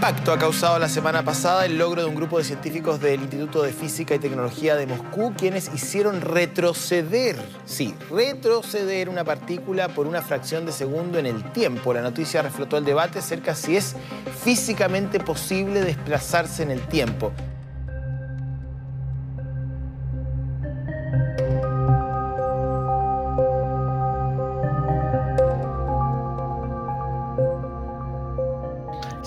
[0.00, 3.60] impacto ha causado la semana pasada el logro de un grupo de científicos del Instituto
[3.60, 10.22] de Física y Tecnología de Moscú, quienes hicieron retroceder, sí, retroceder una partícula por una
[10.22, 11.92] fracción de segundo en el tiempo.
[11.92, 13.94] La noticia reflotó el debate acerca si es
[14.42, 17.30] físicamente posible desplazarse en el tiempo.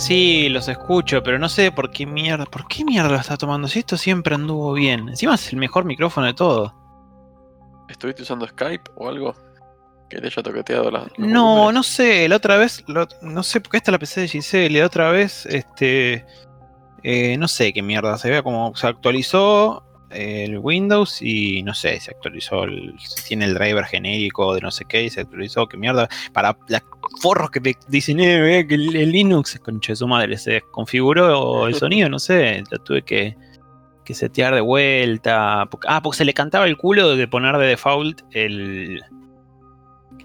[0.05, 3.67] Sí, los escucho, pero no sé por qué mierda, por qué mierda lo está tomando.
[3.67, 5.07] Si esto siempre anduvo bien.
[5.09, 6.73] Encima es el mejor micrófono de todo.
[7.87, 9.33] ¿Estuviste usando Skype o algo?
[10.09, 11.07] Que te haya toqueteado la.
[11.17, 14.27] No, no sé, la otra vez, lo- no sé, porque esta es la PC de
[14.27, 16.25] Giselle, y la otra vez, este,
[17.03, 19.83] eh, no sé qué mierda, se ve como se actualizó
[20.13, 22.95] el Windows y no sé, se actualizó, el,
[23.27, 26.81] tiene el driver genérico de no sé qué, y se actualizó, qué mierda, para los
[27.21, 31.67] forros que te dicen, eh, que el, el Linux, concha de su madre, se desconfiguró
[31.67, 33.35] el sonido, no sé, lo tuve que,
[34.05, 37.67] que setear de vuelta, porque- ah, porque se le cantaba el culo de poner de
[37.67, 39.01] default el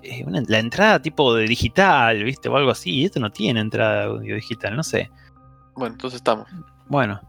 [0.02, 2.48] eh, una- la entrada tipo de digital, ¿viste?
[2.48, 2.90] O algo así.
[2.90, 5.10] Y esto no tiene entrada audio digital, no sé.
[5.74, 6.46] Bueno, entonces estamos.
[6.88, 7.20] Bueno,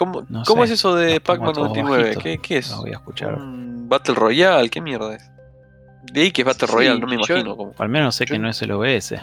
[0.00, 0.72] ¿Cómo, No ¿cómo sé.
[0.72, 2.02] es eso de Pac-Man todos 99?
[2.02, 2.22] bajitos.
[2.22, 2.70] ¿Qué, qué es?
[2.70, 3.34] lo voy a escuchar.
[3.34, 4.68] ¿Un Battle Royale?
[4.70, 5.30] ¿Qué mierda es?
[6.12, 7.56] De ahí que es Battle Sí, Royale, no me yo- imagino.
[7.56, 7.72] cómo.
[7.78, 9.14] Al menos sé Yo- que no es el OBS.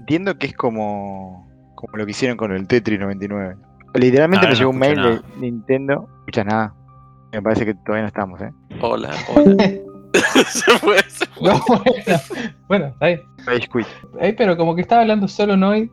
[0.00, 3.56] Entiendo que es como, como lo que hicieron con el Tetris 99.
[3.94, 5.94] Literalmente me no llegó un mail de Nintendo.
[6.08, 6.74] No escuchas nada.
[7.32, 8.50] Me parece que todavía no estamos, ¿eh?
[8.80, 9.64] Hola, hola.
[10.48, 11.48] se fue, se fue.
[11.48, 11.60] No,
[12.68, 13.86] bueno, Quit.
[14.20, 15.90] Ahí, pero como que estaba hablando solo Noy.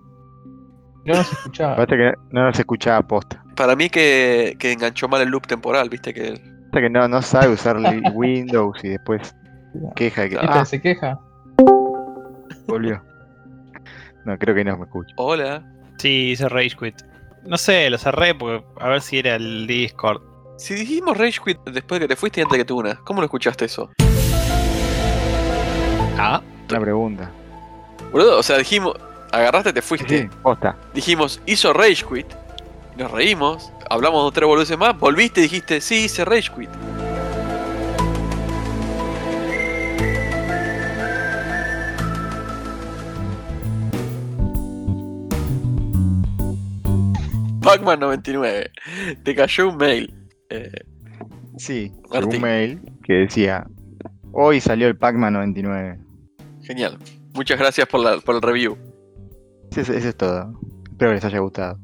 [1.05, 1.75] No nos escuchaba.
[1.75, 3.44] Parece que no se escuchaba posta.
[3.58, 6.39] Para mí que, que enganchó mal el loop temporal, viste que
[6.72, 7.77] Parece que no, no sabe usar
[8.13, 9.36] Windows y después
[9.95, 11.19] queja de que ah, Se queja.
[12.67, 13.02] volvió.
[14.25, 15.13] No, creo que no me escucha.
[15.17, 15.63] Hola.
[15.97, 17.02] Sí, hice Rage Quit.
[17.45, 20.22] No sé, lo cerré porque a ver si era el Discord.
[20.58, 23.22] Si dijimos Rage Quit después de que te fuiste y antes que tú una, ¿cómo
[23.22, 23.90] lo escuchaste eso?
[26.19, 27.31] Ah, Una pregunta.
[28.12, 28.94] Boludo, o sea, dijimos,
[29.31, 30.23] agarraste, te fuiste.
[30.23, 30.75] sí, posta.
[30.94, 32.28] Dijimos, hizo Rage Quit.
[32.97, 36.69] Nos reímos, hablamos de tres boludeces más, volviste y dijiste, sí, hice Rage Quit.
[47.62, 48.72] Pac-Man 99.
[49.24, 50.14] Te cayó un mail.
[50.50, 50.72] Eh,
[51.58, 53.66] Sí, un mail que decía:
[54.31, 56.00] Hoy salió el Pac-Man 99.
[56.62, 56.97] genial.
[57.34, 58.78] Muchas gracias por, la- por el review.
[59.75, 60.53] Eso, eso es todo.
[60.90, 61.79] Espero que les haya gustado.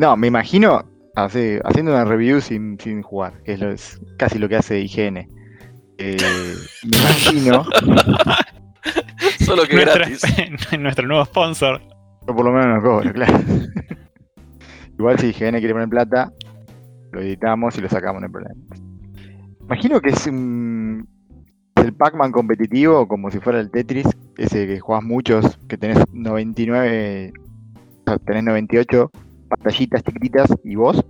[0.00, 0.82] No, me imagino
[1.14, 5.18] haciendo una review sin, sin jugar, que es, lo- es casi lo que hace IGN.
[5.98, 6.16] Eh,
[6.84, 7.66] me imagino,
[9.44, 10.22] Solo que nuestra- gratis.
[10.80, 11.82] nuestro nuevo sponsor.
[12.26, 13.38] o por lo menos no cobro, claro.
[14.98, 16.32] Igual si IGN quiere poner plata,
[17.12, 18.54] lo editamos y lo sacamos, no hay problema.
[19.60, 21.06] Imagino que es un-
[21.76, 24.06] es el Pac-Man competitivo, como si fuera el Tetris,
[24.38, 27.32] ese que jugás muchos, que tenés 99,
[28.06, 29.10] o sea, tenés 98
[29.50, 31.04] pantallitas chiquititas y vos.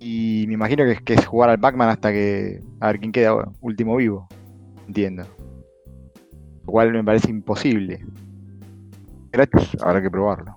[0.00, 2.60] Y me imagino que es, que es jugar al Pac-Man hasta que.
[2.80, 4.26] a ver quién queda último vivo.
[4.86, 5.24] Entiendo.
[6.66, 8.04] Lo cual me parece imposible.
[9.30, 10.56] Gratis, habrá que probarlo.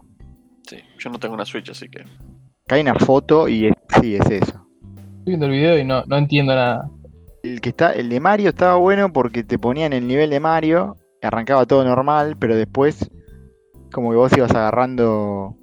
[0.68, 2.02] Sí, yo no tengo una Switch, así que.
[2.02, 4.68] Acá hay una foto y es, sí, es eso.
[5.20, 6.90] Estoy viendo el video y no, no entiendo nada.
[7.44, 10.98] El que está, el de Mario estaba bueno porque te ponían el nivel de Mario,
[11.22, 13.10] arrancaba todo normal, pero después
[13.92, 15.58] como que vos ibas agarrando,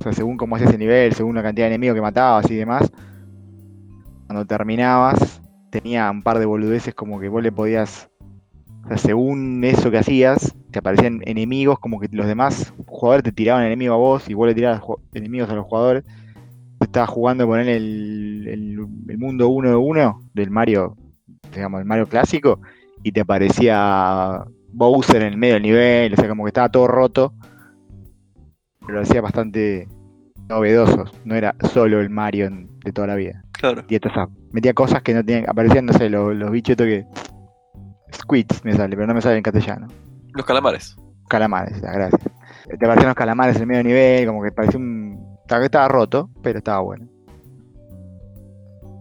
[0.00, 2.54] o sea, según cómo hacías el nivel, según la cantidad de enemigos que matabas y
[2.54, 2.90] demás,
[4.26, 8.08] cuando terminabas tenía un par de boludeces como que vos le podías,
[8.84, 13.32] o sea, según eso que hacías, te aparecían enemigos como que los demás jugadores te
[13.32, 14.80] tiraban enemigo a vos y vos le tirabas
[15.12, 16.04] enemigos a los jugadores.
[16.80, 20.96] Estabas jugando con él el, el, el mundo 1 de 1 del Mario,
[21.54, 22.60] digamos, el Mario clásico,
[23.02, 26.86] y te aparecía Bowser en el medio del nivel, o sea, como que estaba todo
[26.86, 27.34] roto,
[28.90, 29.88] pero lo hacía bastante
[30.48, 33.44] novedoso, no era solo el Mario en- de toda la vida.
[33.52, 33.84] Claro.
[33.88, 37.06] Y sea, metía cosas que no tenían, aparecían, no sé, los, los bichos estos que...
[38.12, 39.86] Squids me sale, pero no me sale en castellano.
[40.32, 40.96] Los calamares.
[41.28, 42.20] Calamares, ya, gracias.
[42.22, 45.36] Te aparecían los calamares en el medio nivel, como que parecía un...
[45.42, 47.06] Estaba, estaba roto, pero estaba bueno.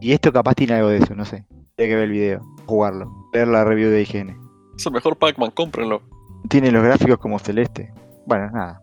[0.02, 1.46] Y esto capaz tiene algo de eso, no sé.
[1.80, 4.38] Hay que ver el video, jugarlo, ver la review de higiene.
[4.78, 6.02] Es el mejor Pac-Man, cómprenlo.
[6.48, 7.92] Tiene los gráficos como celeste.
[8.28, 8.82] Bueno, nada.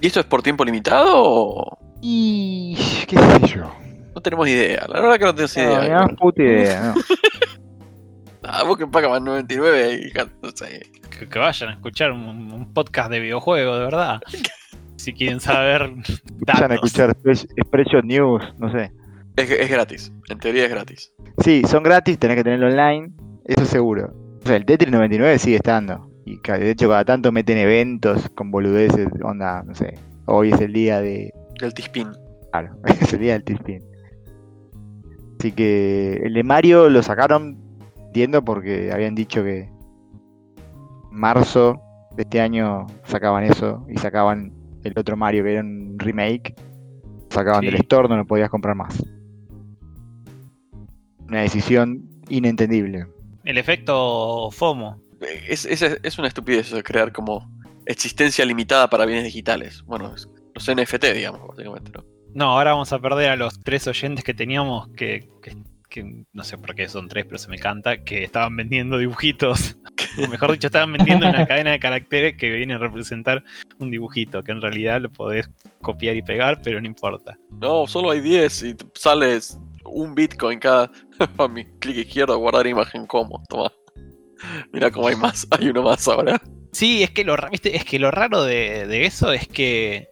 [0.00, 1.78] ¿Y esto es por tiempo limitado o.?
[2.02, 2.76] Y...
[3.06, 3.70] qué sé yo.
[4.14, 4.86] No tenemos idea.
[4.88, 5.80] La verdad que no tenemos No, idea.
[5.82, 6.94] ni más puta idea, no.
[8.42, 10.90] Ah, vos que Pac-Man 99 y no sé.
[11.16, 14.20] que, que vayan a escuchar un, un podcast de videojuegos, de verdad.
[14.96, 15.90] Si quieren saber
[16.46, 16.74] Vayan a datos.
[16.84, 18.92] escuchar Express- Expression News, no sé.
[19.36, 21.12] Es, es gratis, en teoría es gratis.
[21.42, 23.10] Sí, son gratis, tenés que tenerlo online,
[23.46, 24.12] eso seguro.
[24.44, 26.09] O sea, el Tetris 99 sigue estando.
[26.24, 29.94] Y de hecho, cada tanto meten eventos con boludeces, onda, no sé.
[30.26, 31.32] Hoy es el día de.
[31.60, 32.08] Del T-Spin.
[32.52, 33.82] Claro, es el día del T-Spin.
[35.38, 37.56] Así que el de Mario lo sacaron,
[37.98, 39.70] entiendo, porque habían dicho que
[41.10, 41.80] marzo
[42.16, 44.52] de este año sacaban eso y sacaban
[44.84, 46.54] el otro Mario que era un remake.
[47.30, 47.80] Sacaban del Sí.
[47.82, 49.02] store, no lo podías comprar más.
[51.28, 53.06] Una decisión inentendible.
[53.44, 55.00] El efecto FOMO.
[55.48, 57.50] Es, es, es una estupidez eso de crear como
[57.86, 59.82] existencia limitada para bienes digitales.
[59.84, 62.04] Bueno, es- los NFT, digamos, básicamente, ¿no?
[62.34, 65.56] No, ahora vamos a perder a los tres oyentes que teníamos que, que-
[65.88, 69.76] que no sé por qué son tres, pero se me canta, que estaban vendiendo dibujitos.
[70.24, 73.42] O mejor dicho, estaban vendiendo una cadena de caracteres que viene a representar
[73.80, 75.50] un dibujito, que en realidad lo podés
[75.82, 77.36] copiar y pegar, pero no importa.
[77.60, 80.90] No, solo hay 10 y sales un Bitcoin cada.
[81.38, 83.42] A mi clic izquierdo, guardar imagen como.
[83.48, 83.72] Toma.
[84.72, 85.46] Mira cómo hay más.
[85.50, 86.40] Hay uno más ahora.
[86.72, 87.36] Sí, es que lo.
[87.50, 90.08] Es que lo raro de, eso es que.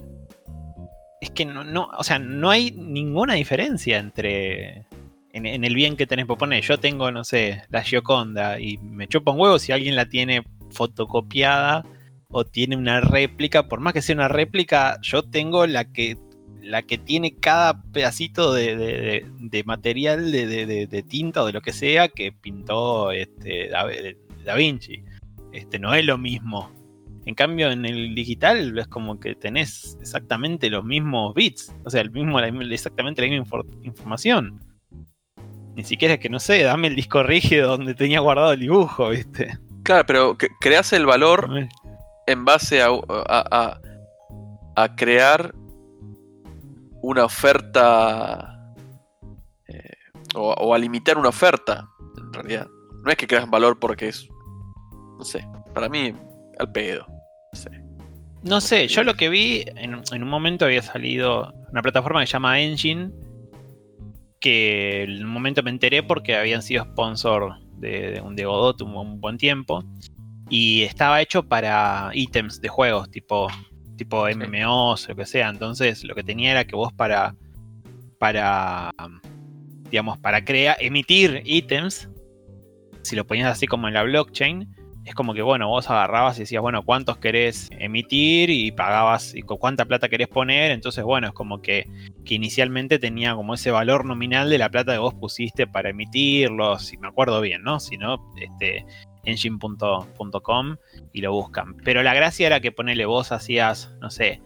[1.20, 4.86] Es que no, o sea, no hay ninguna diferencia entre.
[5.32, 6.62] En, en el bien que tenés por poner.
[6.62, 10.42] Yo tengo, no sé, la Gioconda y me chupa un huevo si alguien la tiene
[10.70, 11.84] fotocopiada
[12.28, 13.68] o tiene una réplica.
[13.68, 16.16] Por más que sea una réplica, yo tengo la que.
[16.62, 22.08] La que tiene cada pedacito de, de- material de, tinta o de lo que sea
[22.08, 23.86] que pintó este, Da,
[24.44, 25.02] Da Vinci
[25.52, 26.70] este, no es lo mismo.
[27.26, 32.00] En cambio, en el digital es como que tenés exactamente los mismos bits, o sea,
[32.00, 34.60] el mismo, la exactamente la misma infor- información.
[35.74, 39.10] Ni siquiera es que, no sé, dame el disco rígido donde tenía guardado el dibujo,
[39.10, 39.58] ¿viste?
[39.84, 41.48] Claro, pero creas el valor
[42.26, 43.80] en base a, a, a-
[44.76, 45.54] a crear
[47.02, 48.74] una oferta
[49.66, 49.96] eh,
[50.34, 52.66] o, o a limitar una oferta, en realidad.
[53.04, 54.28] No es que creas valor porque es,
[55.18, 56.12] no sé, para mí
[56.58, 57.06] al pedo.
[57.52, 57.70] No sé.
[58.42, 62.26] No sé, yo lo que vi, en, en un momento había salido una plataforma que
[62.26, 63.10] se llama Engine,
[64.40, 68.80] que en un momento me enteré porque habían sido sponsor de, de un de Godot
[68.82, 69.82] un, un buen tiempo,
[70.48, 73.48] y estaba hecho para ítems de juegos, tipo,
[73.98, 77.34] tipo MMOs, lo que sea, entonces lo que tenía era que vos para,
[78.18, 78.94] para
[79.90, 82.08] digamos, para crear, emitir ítems,
[83.02, 84.74] si lo ponías así como en la blockchain,
[85.08, 88.50] es como que, bueno, vos agarrabas y decías, bueno, ¿cuántos querés emitir?
[88.50, 90.70] Y pagabas, y con cuánta plata querés poner.
[90.70, 91.86] Entonces, bueno, es como que,
[92.26, 96.84] que inicialmente tenía como ese valor nominal de la plata que vos pusiste para emitirlos,
[96.84, 97.80] si me acuerdo bien, ¿no?
[97.80, 98.84] Si no, este,
[99.24, 100.76] engine.com
[101.12, 101.74] y lo buscan.
[101.84, 104.40] Pero la gracia era que ponele vos hacías, no sé,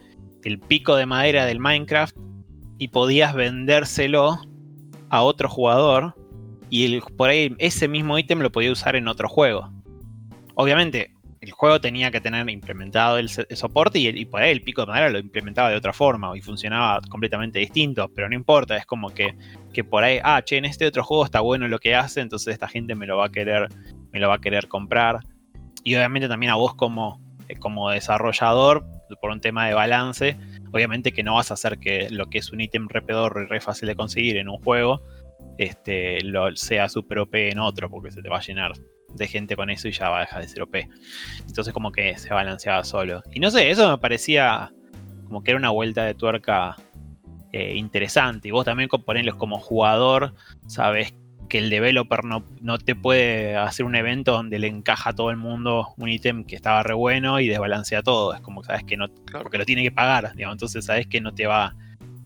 [0.44, 2.16] el pico de madera del Minecraft
[2.78, 4.40] y podías vendérselo
[5.08, 6.14] a otro jugador
[6.68, 9.70] y por ahí ese mismo ítem lo podía usar en otro juego.
[10.54, 14.82] Obviamente, el juego tenía que tener implementado el, soporte y, el- por ahí el pico
[14.82, 18.86] de madera lo implementaba de otra forma y funcionaba completamente distinto, pero no importa, es
[18.86, 19.34] como que,
[19.72, 22.54] que por ahí, ah, che, en este otro juego está bueno lo que hace, entonces
[22.54, 23.68] esta gente me lo va a querer,
[24.12, 25.20] me lo va a querer comprar.
[25.84, 28.84] Y obviamente también a vos como, eh, como desarrollador,
[29.20, 30.36] por un tema de balance,
[30.72, 33.60] obviamente que no vas a hacer que lo que es un ítem re y re
[33.60, 35.02] fácil de conseguir en un juego,
[35.58, 38.72] este, lo, sea super OP en otro, porque se te va a llenar
[39.14, 40.74] de gente con eso y ya va a dejar de ser OP.
[41.46, 43.22] Entonces como que se balanceaba solo.
[43.32, 44.72] Y no sé, eso me parecía
[45.26, 46.76] como que era una vuelta de tuerca
[47.52, 48.48] eh, interesante.
[48.48, 50.34] Y vos también ponerlos como jugador,
[50.66, 51.14] sabes
[51.52, 55.30] que el developer no, no te puede hacer un evento donde le encaja a todo
[55.30, 58.32] el mundo un ítem que estaba re bueno y desbalancea todo.
[58.32, 59.42] Es como que sabes que no, Claro.
[59.42, 61.76] porque lo tiene que pagar, digamos, entonces sabes que no te va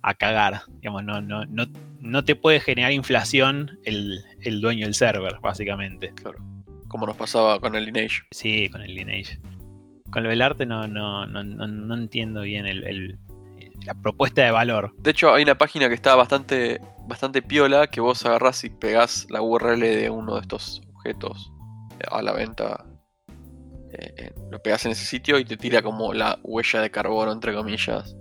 [0.02, 1.66] a cagar, digamos, no, no, no,
[1.98, 6.12] no te puede generar inflación el, el dueño del server, básicamente.
[6.86, 8.22] Como nos pasaba con el Lineage.
[8.30, 9.40] Sí, con el Lineage.
[10.12, 13.18] Con lo del arte no, no, no, no, no entiendo bien el, el-
[13.84, 14.94] la propuesta de valor.
[14.98, 19.26] De hecho, hay una página que está bastante, bastante piola que vos agarrás y pegás
[19.30, 21.52] la URL de uno de estos objetos
[22.10, 22.84] a la venta.
[23.92, 27.54] Eh, lo pegás en ese sitio y te tira como la huella de carbono, entre
[27.54, 28.16] comillas,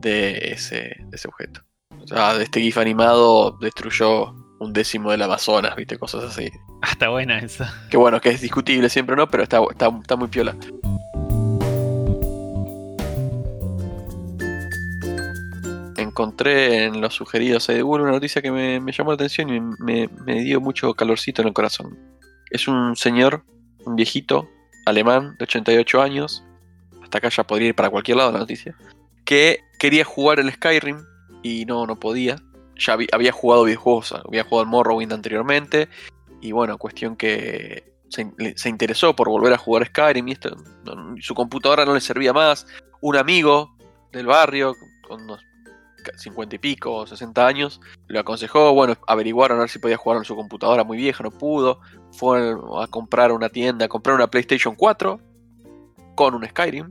[0.00, 1.60] de ese, de ese objeto.
[2.02, 6.50] O sea, de este GIF animado destruyó un décimo del Amazonas, viste, cosas así.
[6.82, 7.72] Hasta buena esa.
[7.90, 9.28] Que bueno, que es discutible siempre, ¿no?
[9.28, 10.56] Pero está, está, está muy piola.
[16.20, 20.06] Encontré en los sugeridos de Google una noticia que me, llamó la atención y me,
[20.42, 21.98] dio mucho calorcito en el corazón.
[22.50, 23.42] Es un señor,
[23.86, 24.46] un viejito,
[24.84, 26.44] alemán de 88 años,
[27.02, 28.76] hasta acá ya podría ir para cualquier lado la noticia,
[29.24, 30.98] que quería jugar el Skyrim
[31.42, 32.36] y no, no podía.
[32.76, 35.88] Ya habí- había jugado videojuegos, había jugado Morrowind anteriormente,
[36.42, 40.54] y bueno, cuestión que se, interesó por volver a jugar Skyrim y esto,
[41.20, 42.66] su computadora no le servía más.
[43.00, 43.74] Un amigo
[44.12, 44.74] del barrio,
[45.08, 45.46] con unos
[46.16, 50.24] 50 y pico, 60 años, lo aconsejó, bueno, averiguaron a ver si podía jugar en
[50.24, 51.80] su computadora muy vieja, no pudo.
[52.12, 55.20] Fue a comprar una tienda, a comprar una PlayStation 4
[56.16, 56.90] con un Skyrim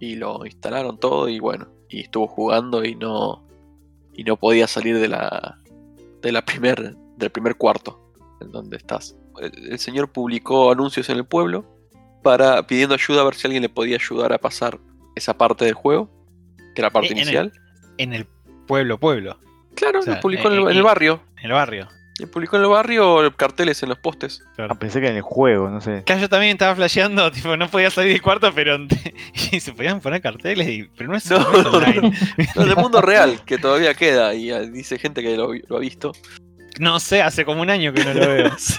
[0.00, 3.44] y lo instalaron todo y bueno, y estuvo jugando y no
[4.14, 5.58] y no podía salir de la
[6.22, 9.16] de la primer del primer cuarto en donde estás.
[9.40, 11.64] El, el señor publicó anuncios en el pueblo
[12.22, 14.78] para pidiendo ayuda a ver si alguien le podía ayudar a pasar
[15.16, 16.08] esa parte del juego,
[16.74, 17.52] que era la parte En el- inicial.
[17.98, 18.26] En el
[18.66, 19.38] pueblo, pueblo,
[19.74, 21.22] Claro, o sea, lo publicó en, eh, el, en el barrio.
[21.38, 21.88] en el barrio.
[22.20, 24.42] Y publicó en el barrio carteles en los postes.
[24.56, 24.74] claro.
[24.74, 26.02] Ah, pensé que en el juego, no sé.
[26.04, 28.76] Claro, yo también estaba flasheando, tipo, no podía salir del cuarto, pero
[29.52, 32.12] y se podían poner carteles, y, pero no es, No, no online.
[32.56, 34.34] No, del mundo real, que todavía queda.
[34.34, 36.12] Y ah, dice gente que lo, lo ha visto.
[36.80, 38.50] No sé, hace como un año que no lo veo.
[38.58, 38.78] Sí.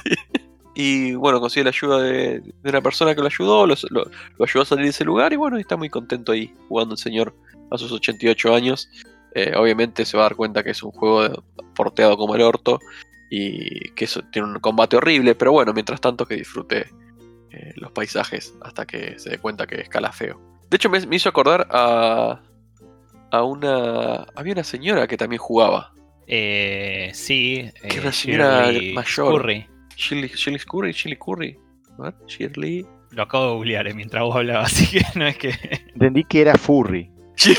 [0.82, 4.06] Y bueno, consigue la ayuda de, de una persona que lo ayudó, lo, lo-
[4.38, 6.98] lo ayudó a salir de ese lugar y bueno, está muy contento ahí jugando el
[7.00, 7.36] señor
[7.70, 8.88] a sus 88 años.
[9.36, 11.44] Eh, obviamente se va a dar cuenta que es un juego
[11.76, 12.80] porteado como el orto
[13.30, 16.88] y que eso tiene un combate horrible, pero bueno, mientras tanto que disfrute
[17.52, 20.40] eh, los paisajes hasta que se dé cuenta que escala feo.
[20.70, 22.42] De hecho me, me hizo acordar a,
[23.32, 24.26] a una...
[24.36, 25.92] Había una señora que también jugaba.
[26.26, 29.42] Eh, sí, Que eh, una señora Shirley mayor.
[29.42, 29.68] Curry.
[30.00, 31.60] Shirley, Shirley Curry, Shirley Curry.
[31.98, 32.86] A ver, Shirley...
[33.12, 35.50] Lo acabo de googlear eh, mientras vos hablabas, así que no es que.
[35.94, 37.10] Entendí que era furry.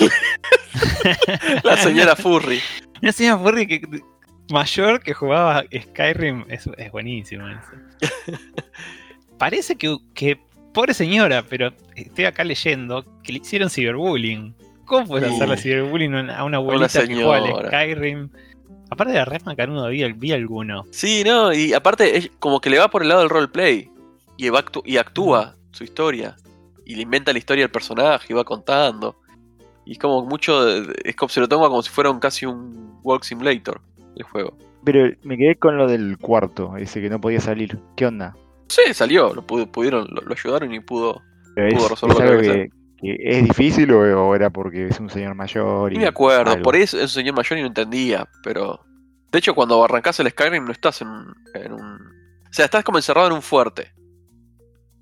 [1.64, 2.60] La señora Furry.
[3.02, 3.80] Una señora Furry que,
[4.52, 7.48] mayor que jugaba Skyrim es, es buenísimo.
[7.48, 7.58] eso.
[9.38, 10.38] Parece que, que.
[10.72, 14.54] Pobre señora, pero estoy acá leyendo que le hicieron ciberbullying.
[14.84, 17.66] ¿Cómo puedes hacerle ciberbullying a una- abuelita que juega.
[17.68, 18.28] Skyrim?
[18.90, 20.84] Aparte de Resman Canudo, vi, vi alguno.
[20.90, 23.88] Sí, no, y aparte es como que le va por el lado del roleplay.
[24.36, 26.36] Y, va actu- y actúa su historia.
[26.84, 29.16] Y le inventa la historia del personaje y va contando.
[29.84, 30.64] Y es como mucho.
[30.64, 33.80] de- Es como se lo toma como si fuera un, casi un Walk Simulator
[34.16, 34.56] el juego.
[34.84, 37.78] Pero me quedé con lo del cuarto, ese que no podía salir.
[37.96, 38.34] ¿Qué onda?
[38.68, 41.20] Sí, salió, lo pudo- pudieron, lo, lo ayudaron y pudo.
[41.54, 42.70] ¿Es, Pudo es resolver lo algo que que, que
[43.02, 45.92] es difícil o, o era porque es un señor mayor?
[45.92, 46.62] Y Ni me acuerdo, algo?
[46.62, 48.80] por eso es un señor mayor y no entendía, pero.
[49.32, 51.08] De hecho, cuando arrancás el Skyrim no estás en,
[51.54, 51.82] en un.
[51.82, 53.92] O sea, estás como encerrado en un fuerte.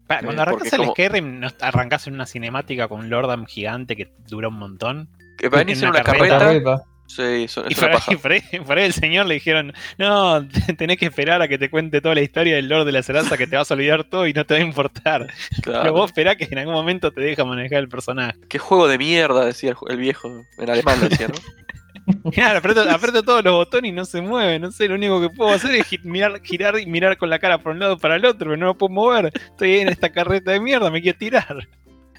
[0.06, 3.46] Pa, Cuando Eh, arrancas el como- Skyrim, ¿no arrancas en una cinemática con un Lordam
[3.46, 5.08] gigante que dura un montón?
[5.38, 6.38] Que venís En en una una carreta.
[6.38, 6.82] carreta.
[7.08, 10.46] Sí, eso, Y es por ahí, por ahí- por ahí el señor le dijeron, no,
[10.78, 13.36] tenés que esperar a que te cuente toda la historia del Lord de la Cereza
[13.38, 15.26] que te vas a olvidar todo y no te va a importar.
[15.62, 15.82] Claro.
[15.82, 18.38] Pero vos esperá que en algún momento te deja manejar el personaje.
[18.48, 20.44] Qué juego de mierda, decía el, viejo.
[20.58, 22.30] En alemán decía, ¿no?
[22.30, 24.58] Claro, aprieto, aprieto todos los botones y no se mueve.
[24.58, 27.58] No sé, lo único que puedo hacer es mirar, girar y mirar con la cara
[27.58, 29.32] por un lado para el otro, pero no lo puedo mover.
[29.34, 31.68] Estoy en esta carreta de mierda, me quiero tirar.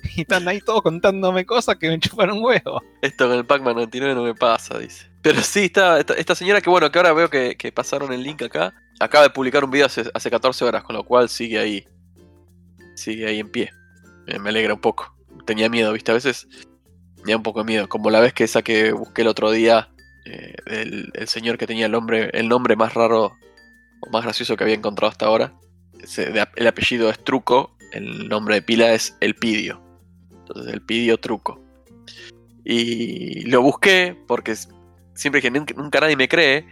[0.15, 2.81] Y están ahí todos contándome cosas que me chupan un huevo.
[3.01, 5.09] Esto con el Pac-Man 99 no me pasa, dice.
[5.21, 8.73] Pero sí, está, esta, señora que bueno, que ahora veo que, pasaron el link acá,
[8.99, 11.85] acaba de publicar un video hace, hace 14 horas, con lo cual sigue ahí.
[12.95, 13.71] Sigue ahí en pie.
[14.27, 15.15] Eh, me alegra un poco.
[15.45, 16.47] Tenía miedo, viste, a veces
[17.25, 17.89] da un poco de miedo.
[17.89, 19.89] Como la vez que esa que busqué el otro día,
[20.25, 23.33] eh, el, el señor que tenía el nombre, el nombre más raro
[24.01, 25.53] o más gracioso que había encontrado hasta ahora.
[26.55, 29.88] El apellido es Truco, el nombre de pila es Elpidio.
[30.49, 31.59] Entonces, Elpidio Truco.
[32.65, 34.55] Y lo busqué porque
[35.13, 36.65] siempre que nunca, nunca nadie me cree.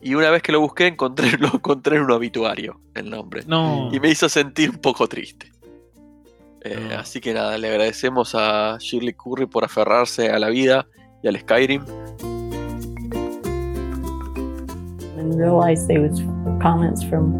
[0.00, 3.42] Y una vez que lo busqué, encontré, lo encontré en un obituario el nombre.
[3.46, 3.88] No.
[3.92, 5.50] Y me hizo sentir un poco triste.
[6.62, 6.98] Eh, No.
[6.98, 10.86] Así que nada, le agradecemos a Shirley Curry por aferrarse a la vida
[11.22, 11.84] y al Skyrim.
[15.22, 16.20] and realized they was
[16.60, 17.32] comments from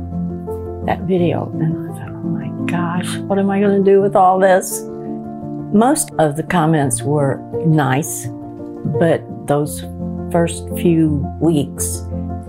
[0.86, 1.50] that video.
[1.60, 4.82] And I thought, oh my gosh, what am I going to do with all this?
[5.72, 8.26] Most of the comments were nice,
[9.00, 9.80] but those
[10.30, 12.06] first few weeks,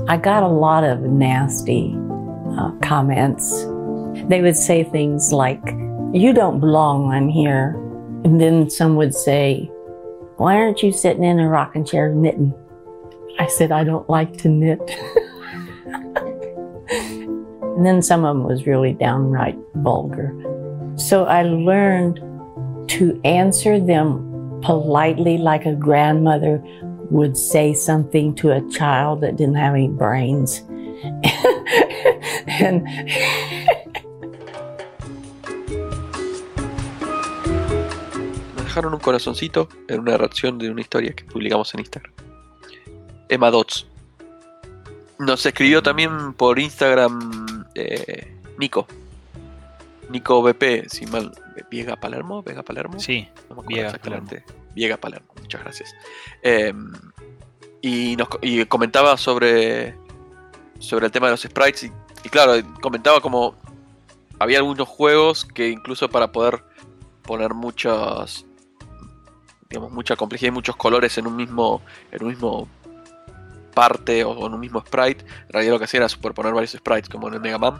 [0.10, 1.96] I got a lot of nasty
[2.58, 3.64] uh, comments.
[4.28, 5.64] They would say things like,
[6.12, 7.76] You don't belong on here.
[8.26, 9.72] And then some would say,
[10.36, 12.54] Why aren't you sitting in a rocking chair knitting?
[13.40, 14.82] I said, I don't like to knit.
[16.90, 20.36] and then some of them was really downright vulgar.
[20.98, 22.20] So I learned
[22.88, 26.62] to answer them politely, like a grandmother
[27.10, 30.64] would say something to a child that didn't have any brains.
[32.48, 32.88] and
[38.74, 42.12] dejaron un corazoncito en una reacción de una historia que publicamos en Instagram.
[43.30, 43.86] Emma Dots.
[45.20, 48.88] Nos escribió también por Instagram eh, Nico.
[50.14, 51.32] Nico BP, si mal.
[51.70, 53.00] Viega Palermo, Vega Palermo.
[53.00, 54.44] Sí, No me acuerdo Viega exactamente.
[54.74, 55.96] Viega Palermo, muchas gracias.
[56.42, 56.74] Eh,
[57.82, 59.96] y, nos, y comentaba sobre,
[60.80, 61.84] sobre el tema de los sprites.
[61.84, 61.92] Y,
[62.24, 63.56] y claro, comentaba como
[64.40, 66.64] había algunos juegos que incluso para poder
[67.24, 68.46] poner muchas
[69.70, 72.68] digamos mucha complejidad y muchos colores en un mismo en un mismo
[73.74, 77.10] parte o en un mismo sprite en realidad lo que hacía era superponer varios sprites
[77.10, 77.80] como en el Mega Man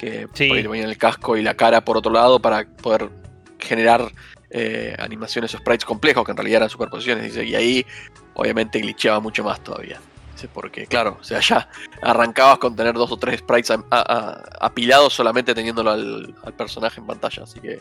[0.00, 0.48] que Sí.
[0.48, 3.10] por ahí te ponían el casco y la cara por otro lado para poder
[3.58, 4.10] generar
[4.48, 7.86] eh, animaciones o sprites complejos que en realidad eran superposiciones dice y ahí
[8.34, 10.00] obviamente glitcheaba mucho más todavía
[10.32, 11.68] Dice, porque claro, o sea, ya
[12.00, 16.54] arrancabas con tener dos o tres sprites a- a- a- apilados solamente teniéndolo al, al
[16.54, 17.42] personaje en pantalla.
[17.42, 17.80] Así que, eh,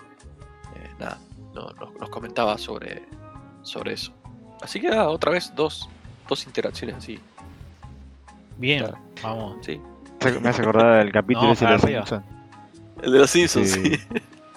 [1.00, 1.18] nada,
[1.54, 3.06] no- no- nos comentaba sobre,
[3.64, 4.12] sobre eso.
[4.62, 5.88] Así que, nada, otra vez, dos,
[6.28, 7.18] dos interacciones así.
[8.58, 8.98] bien, Claro.
[9.24, 9.66] vamos.
[9.66, 9.80] Sí.
[10.42, 11.82] Me hace acordar del capítulo No, ese de los.
[11.82, 12.24] Simpsons.
[13.02, 13.84] El de los Simpsons, Sí.
[13.96, 14.00] sí.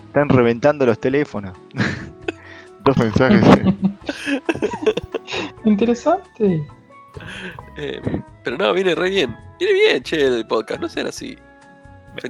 [0.07, 1.57] Están reventando los teléfonos.
[2.85, 3.45] Dos mensajes.
[5.64, 6.66] Interesante.
[7.76, 8.00] Eh,
[8.45, 9.37] pero no, viene re bien.
[9.59, 11.37] Viene bien, che, el podcast, no sean así.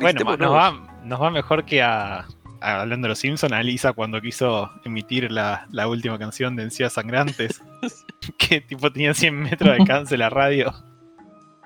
[0.00, 2.18] Bueno, nos va, nos va mejor que a,
[2.60, 6.64] a- hablando de los Simpsons, a Lisa cuando quiso emitir la, la última canción de
[6.64, 7.62] Encías Sangrantes.
[8.38, 10.72] que tipo tenía 100 metros de alcance la radio.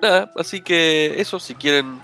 [0.01, 1.99] Nada, así que eso, si quieren,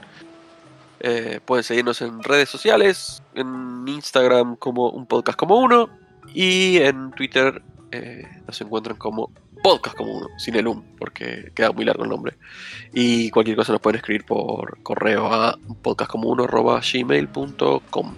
[1.00, 5.90] eh, pueden seguirnos en redes sociales, en Instagram como un podcast como uno,
[6.34, 9.30] y en Twitter eh, nos encuentran como
[9.64, 12.36] podcast como uno, sin el um, porque queda muy largo el nombre.
[12.94, 18.16] Y cualquier cosa nos pueden escribir por correo a podcastcomo1@gmail.com.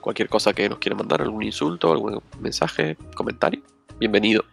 [0.00, 3.62] Cualquier cosa que nos quieran mandar, algún insulto, algún mensaje, comentario,
[3.98, 4.44] bienvenido.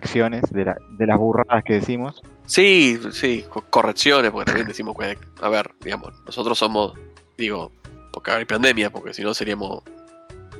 [0.00, 2.22] Correcciones de, la- de las burradas que decimos.
[2.46, 6.92] Sí, sí, co- correcciones, porque también decimos que, a ver, digamos, nosotros somos,
[7.38, 7.72] digo,
[8.12, 9.82] porque hay pandemia, porque si no seríamos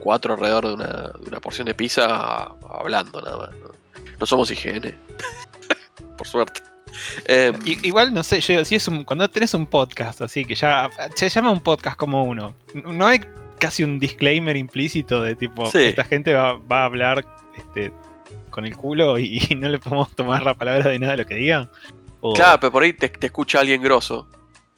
[0.01, 0.87] cuatro alrededor de una,
[1.21, 3.51] de una porción de pizza hablando nada más.
[3.57, 3.69] No,
[4.21, 4.95] No somos higiene,
[6.19, 6.61] por suerte.
[7.27, 10.89] Em, igual, no sé, yo, si es un, cuando tenés un podcast, así que ya
[11.15, 13.21] se llama un podcast como uno, no hay
[13.59, 15.79] casi un disclaimer implícito de tipo, Sí.
[15.85, 17.25] esta gente va, va a hablar
[17.57, 17.93] este,
[18.57, 21.35] con el culo y, no le podemos tomar la palabra de nada de lo que
[21.37, 21.71] digan.
[22.21, 24.27] O- Claro, pero por ahí te, te escucha alguien grosso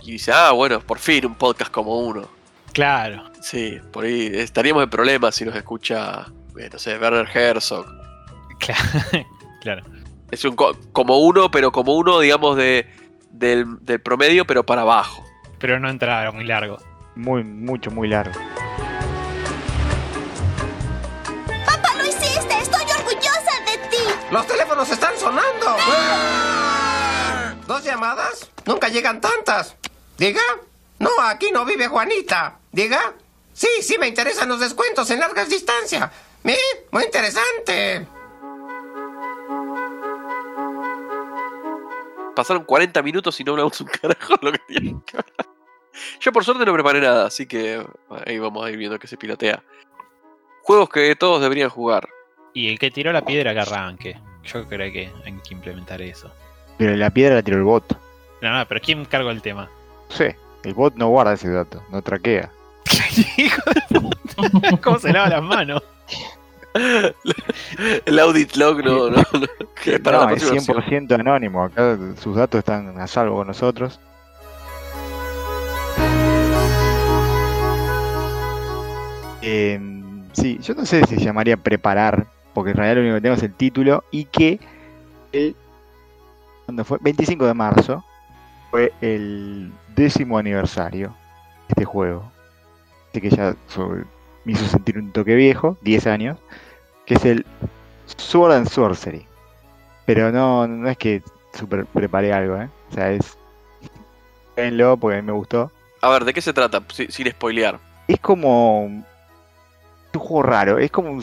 [0.03, 2.29] y dice, ah, bueno, por fin un podcast como uno.
[2.73, 3.25] claro.
[3.41, 6.27] Sí, por ahí estaríamos en problemas si nos escucha,
[6.59, 7.87] eh, no sé, Werner Herzog.
[8.59, 8.83] Claro,
[9.63, 9.83] claro.
[10.33, 12.85] Es un co- como uno, pero como uno, digamos, de,
[13.31, 15.25] del, del promedio, pero para abajo.
[15.61, 16.79] Pero no entraron muy largo.
[17.15, 18.39] Muy, mucho, muy largo.
[24.79, 25.77] Teléfonos están sonando!
[27.67, 28.51] ¿Dos llamadas?
[28.65, 29.77] Nunca llegan tantas.
[30.17, 30.43] ¿Diga?
[30.99, 32.59] No, aquí no vive Juanita.
[32.71, 33.15] ¿Diga?
[33.53, 36.11] Sí, sí me interesan los descuentos en largas distancias.
[36.45, 36.57] ¿Eh?
[36.93, 38.07] Muy interesante.
[42.35, 45.27] Pasaron 40 minutos y no hablamos un carajo de lo que hablar.
[46.21, 47.85] Yo por suerte no preparé nada, así que
[48.25, 49.63] ahí vamos a ir viendo que se pilotea.
[50.63, 52.09] Juegos que todos deberían jugar.
[52.55, 54.28] Y el que tiró la piedra que arranque.
[54.53, 56.31] Yo creo que hay que implementar eso.
[56.79, 57.99] Pero la piedra la tiró el bot.
[58.41, 59.69] No, no, pero ¿quién cargó el tema?
[60.09, 60.37] No sé.
[60.65, 62.51] El bot no guarda ese dato, no traquea.
[63.37, 64.77] Hijo de puta.
[64.83, 65.83] ¿Cómo se lava las manos?
[68.05, 69.47] El audit log no, no, no,
[69.83, 71.09] que es para no, la es próxima versión.
[71.09, 71.65] 100% anónimo.
[71.65, 74.01] Acá sus datos están a salvo con nosotros.
[79.43, 79.81] Eh,
[80.33, 82.27] sí, yo no sé si se llamaría preparar,
[82.59, 84.59] porque en realidad lo único que tengo es el título y que
[85.33, 85.55] el
[86.67, 88.05] cuando fue 25 de marzo
[88.71, 92.31] fue el décimo aniversario de este juego.
[93.11, 93.55] Así que ya
[94.45, 96.39] me hizo sentir un toque viejo, 10 años,
[97.07, 97.47] que es el
[98.17, 99.25] Sword and Sorcery.
[100.05, 101.23] Pero no, no es que
[101.55, 102.69] super preparé algo, ¿eh?
[102.91, 103.37] O sea, es.
[104.57, 105.71] Véanlo porque a mí me gustó.
[106.03, 106.83] A ver, ¿de qué se trata?
[106.93, 107.79] Si- sin spoilear.
[108.09, 108.83] Es como.
[108.85, 109.05] un-
[110.15, 110.79] un juego raro.
[110.79, 111.23] Es como un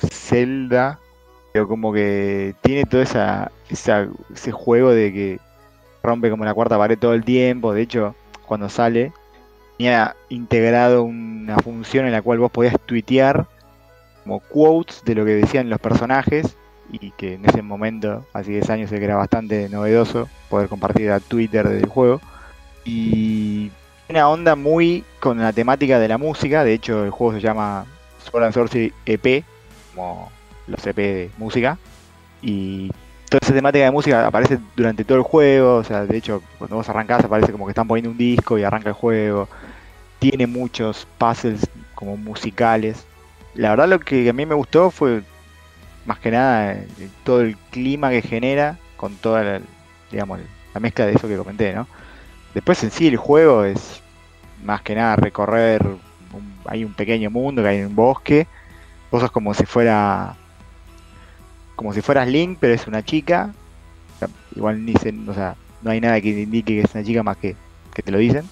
[0.00, 0.98] Zelda.
[1.52, 5.40] Pero como que tiene todo esa, ese juego de que
[6.02, 7.72] rompe como la cuarta pared todo el tiempo.
[7.72, 8.14] De hecho,
[8.46, 9.12] cuando sale,
[9.76, 13.46] tenía integrado una función en la cual vos podías tuitear
[14.22, 16.56] como quotes de lo que decían los personajes
[16.92, 21.68] y que en ese momento, hace 10 años, era bastante novedoso poder compartir a Twitter
[21.68, 22.20] del juego.
[22.84, 23.70] Y
[24.08, 27.86] una onda muy con la temática de la música, de hecho el juego se llama
[28.24, 29.44] Sword and Sorcery EP,
[29.94, 30.30] como
[30.66, 31.78] los EP de música.
[32.42, 32.90] Y
[33.28, 35.76] toda esa temática de música aparece durante todo el juego.
[35.76, 38.64] O sea, de hecho, cuando vos arrancás aparece como que están poniendo un disco y
[38.64, 39.48] arranca el juego.
[40.18, 43.04] Tiene muchos puzzles como musicales.
[43.54, 45.22] La verdad lo que a mí me gustó fue
[46.06, 46.86] más que nada eh,
[47.24, 49.60] todo el clima que genera con toda la,
[50.10, 50.40] digamos,
[50.74, 51.86] la mezcla de eso que comenté, ¿no?
[52.54, 54.02] Después en sí el juego es
[54.64, 58.46] más que nada recorrer, un- hay un pequeño mundo que hay un bosque,
[59.10, 60.36] vos sos como si fuera
[61.76, 63.50] como si fueras Link, pero es una chica,
[64.16, 67.22] O sea, igual se- o sea, no hay nada que indique que es una chica
[67.22, 67.56] más que,
[67.94, 68.44] que te lo dicen,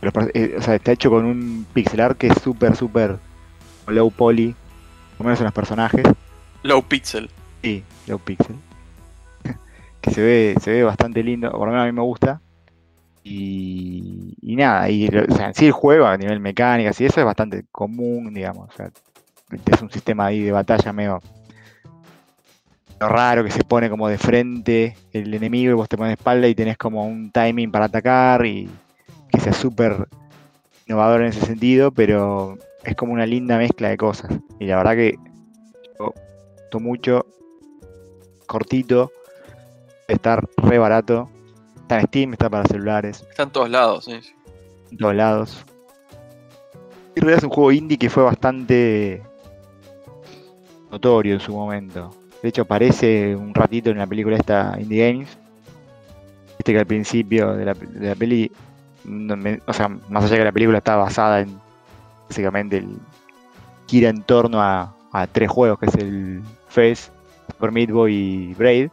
[0.00, 3.16] pero eh, o sea, está hecho con un pixel art que es súper, súper
[3.86, 4.54] low poly,
[5.16, 6.02] por lo menos en los personajes,
[6.64, 7.30] Low Pixel.
[7.62, 8.56] Sí, low pixel.
[10.00, 12.40] que se ve, se ve bastante lindo, por lo menos a mí me gusta.
[13.22, 17.20] Y, y nada, y, o sea, en sí el juego a nivel mecánicas y eso
[17.20, 18.68] es bastante común, digamos.
[18.68, 18.90] O sea,
[19.66, 21.20] es un sistema ahí de batalla medio,
[23.00, 26.48] raro que se pone como de frente el enemigo y vos te pones de espalda
[26.48, 28.68] y tenés como un timing para atacar y
[29.30, 30.08] que sea súper
[30.86, 34.30] innovador en ese sentido, pero es como una linda mezcla de cosas.
[34.58, 35.16] Y la verdad que
[35.98, 37.26] me gustó mucho,
[38.46, 39.10] cortito,
[40.08, 41.28] estar re barato.
[41.82, 44.20] Está en Steam, está para celulares, Está en todos lados, sí,
[44.90, 45.64] en todos lados.
[47.14, 49.22] Y en realidad es un juego indie que fue bastante
[50.94, 52.14] notorio en su momento.
[52.42, 55.38] De hecho, aparece un ratito en la película esta Indie Games.
[56.58, 58.50] Viste que al principio de la, de la peli,
[59.66, 61.58] o sea, más allá que la película está basada en
[62.28, 62.96] básicamente el,
[63.86, 67.10] gira en torno a, a tres juegos, que es el Fez,
[67.52, 68.90] Super Meat Boy y Braid.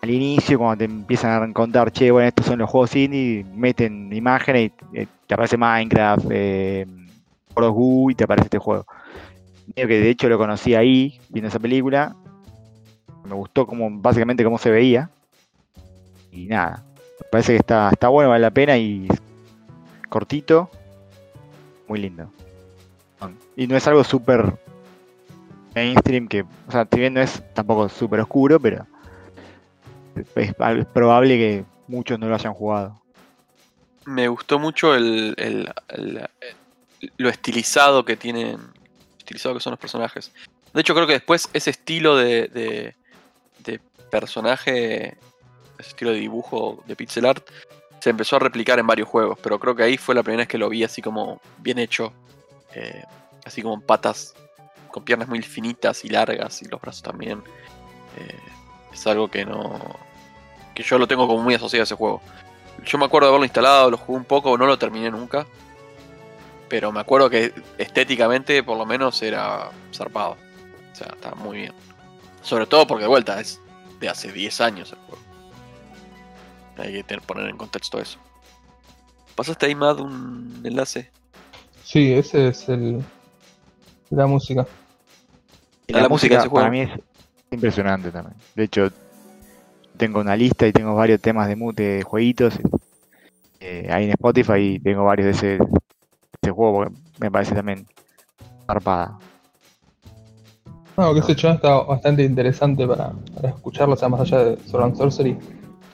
[0.00, 4.12] Al inicio, cuando te empiezan a contar, che, bueno, estos son los juegos indie, meten
[4.12, 6.86] imágenes y eh, te aparece Minecraft, eh,
[7.54, 8.86] Goo y te aparece este juego.
[9.74, 12.16] Que de hecho lo conocí ahí, viendo esa película.
[13.24, 15.10] Me gustó como, básicamente cómo se veía.
[16.32, 16.84] Y nada,
[17.20, 19.08] me parece que está, está bueno, vale la pena y
[20.08, 20.70] cortito,
[21.86, 22.30] muy lindo.
[23.56, 24.54] Y no es algo súper
[25.74, 28.86] mainstream que, o sea, si bien no es tampoco súper oscuro, pero
[30.34, 30.54] es,
[30.86, 33.00] probable que muchos no lo hayan jugado.
[34.06, 36.28] Me gustó mucho el- el-
[37.16, 38.58] lo estilizado que tienen.
[39.28, 40.32] Que son los personajes.
[40.72, 42.94] De hecho, creo que después ese estilo de, de,
[43.64, 45.18] de personaje,
[45.78, 47.46] ese estilo de dibujo de pixel art,
[48.00, 49.38] se empezó a replicar en varios juegos.
[49.42, 52.12] Pero creo que ahí fue la primera vez que lo vi así como bien hecho.
[52.74, 53.02] eh,
[53.44, 54.34] así como en patas,
[54.90, 57.42] con piernas muy finitas y largas, y los brazos también.
[58.18, 58.38] Eh,
[58.92, 59.78] es algo que no.
[60.74, 62.20] que yo lo tengo como muy asociado a ese juego.
[62.84, 65.46] Yo me acuerdo de haberlo instalado, lo jugué un poco, no lo terminé nunca.
[66.68, 70.36] Pero me acuerdo que estéticamente, por lo menos, era zarpado.
[70.92, 71.72] O sea, estaba muy bien.
[72.42, 73.60] Sobre todo porque, de vuelta, es
[74.00, 75.22] de hace 10 años el juego.
[76.76, 78.18] Hay que tener- poner en contexto eso.
[79.34, 81.10] ¿Pasaste ahí, Mad, un enlace?
[81.84, 83.02] Sí, ese es el.
[84.10, 84.66] La música.
[85.88, 86.70] La la, música de música ese para juego.
[86.70, 86.90] mí es
[87.50, 88.36] impresionante también.
[88.54, 88.90] De hecho,
[89.96, 92.54] tengo una lista y tengo varios temas de, mu- de jueguitos
[93.60, 95.58] eh, ahí en Spotify y tengo varios de ese,
[96.48, 96.86] ese juego
[97.20, 97.86] me parece también
[98.66, 99.18] zarpada.
[100.96, 103.12] No, que ese chabón está bastante interesante para,
[103.44, 105.38] escucharlo, o sea, más allá de Sword and Sorcery,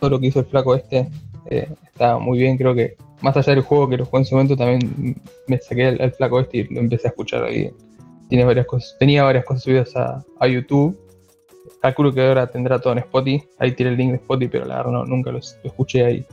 [0.01, 1.11] todo lo que hizo el flaco este
[1.51, 4.35] eh, está muy bien, creo que más allá del juego que lo jugué en su
[4.35, 7.71] momento, también me saqué el flaco este y lo empecé a escuchar ahí.
[8.29, 10.99] Tiene varias cosas, tenía varias cosas subidas a, YouTube.
[11.81, 13.47] Calculo que ahora tendrá todo en Spotify.
[13.59, 16.27] Ahí tiene el link de Spotify, pero la verdad no, nunca lo, escuché ahí.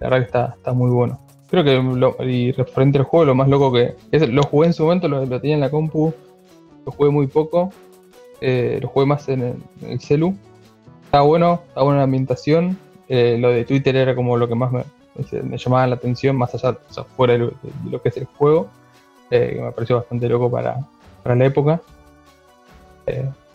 [0.00, 1.20] La verdad que está muy bueno.
[1.50, 3.96] Creo que lo, y referente al juego, lo más loco que.
[4.12, 6.12] Es, lo jugué en su momento, lo, tenía en la compu.
[6.84, 7.72] Lo jugué muy poco.
[8.40, 10.36] eh, lo jugué más en el, celu.
[11.04, 12.78] Está bueno, está buena la ambientación.
[13.08, 14.84] eh, lo de Twitter era como lo que más me,
[15.56, 18.26] llamaba la atención, más allá, o sea, fuera de lo, de lo que es el
[18.26, 18.68] juego.
[19.30, 20.78] eh, que me pareció bastante loco para,
[21.22, 21.80] para la época.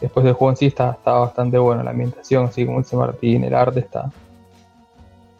[0.01, 3.43] Después del juego en sí está, está bastante bueno, la ambientación, así como dice Martín,
[3.43, 4.11] el arte está,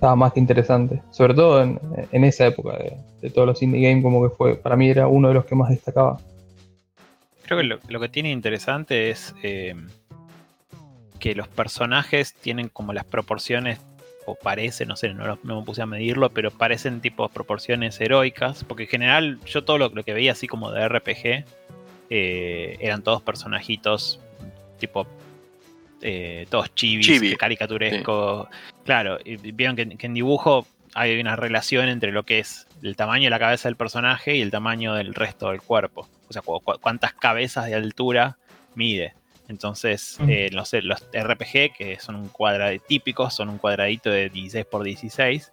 [0.03, 1.01] estaba más que interesante.
[1.11, 1.79] Sobre todo en,
[2.11, 5.07] en esa época de, de todos los indie games, como que fue, para mí era
[5.07, 6.19] uno de los que más destacaba.
[7.45, 9.75] Creo que lo, que tiene interesante es eh,
[11.19, 13.79] que los personajes tienen como las proporciones,
[14.25, 18.65] o parece, no sé, no, no me puse a medirlo, pero parecen tipo proporciones heroicas,
[18.65, 21.45] porque en general yo todo lo, lo que veía así como de RPG
[22.09, 24.19] eh, eran todos personajitos
[24.79, 25.07] tipo
[26.03, 28.47] eh, todos chivis, Chibi, que caricaturescos.
[28.85, 32.95] Claro, y vieron que, que en dibujo hay una relación entre lo que es el
[32.95, 36.07] tamaño de la cabeza del personaje y el tamaño del resto del cuerpo.
[36.29, 38.37] O sea, cu- cu- cuántas cabezas de altura
[38.75, 39.13] mide.
[39.49, 40.29] Entonces, Mm.
[40.29, 44.65] eh, no sé, los RPG, que son un cuadrado típicos, son un cuadradito de 16
[44.65, 45.51] por 16.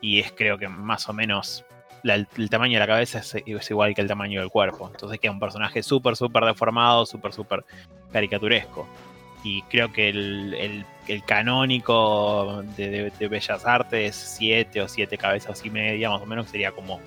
[0.00, 1.64] Y es creo que más o menos
[2.04, 4.88] la- el, el tamaño de la cabeza es, es igual que el tamaño del cuerpo.
[4.92, 7.64] Entonces queda un personaje súper, súper deformado, súper, súper
[8.12, 8.88] caricaturesco.
[9.44, 15.16] Y creo que el, el- el canónico de, de- de Bellas Artes, 7 o 7
[15.16, 17.00] cabezas y media, más o menos, sería como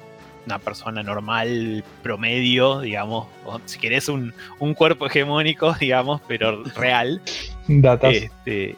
[0.45, 3.27] una persona normal, promedio, digamos.
[3.45, 7.21] O si querés un, un cuerpo hegemónico, digamos, pero real.
[7.67, 8.13] Datas.
[8.15, 8.75] Este,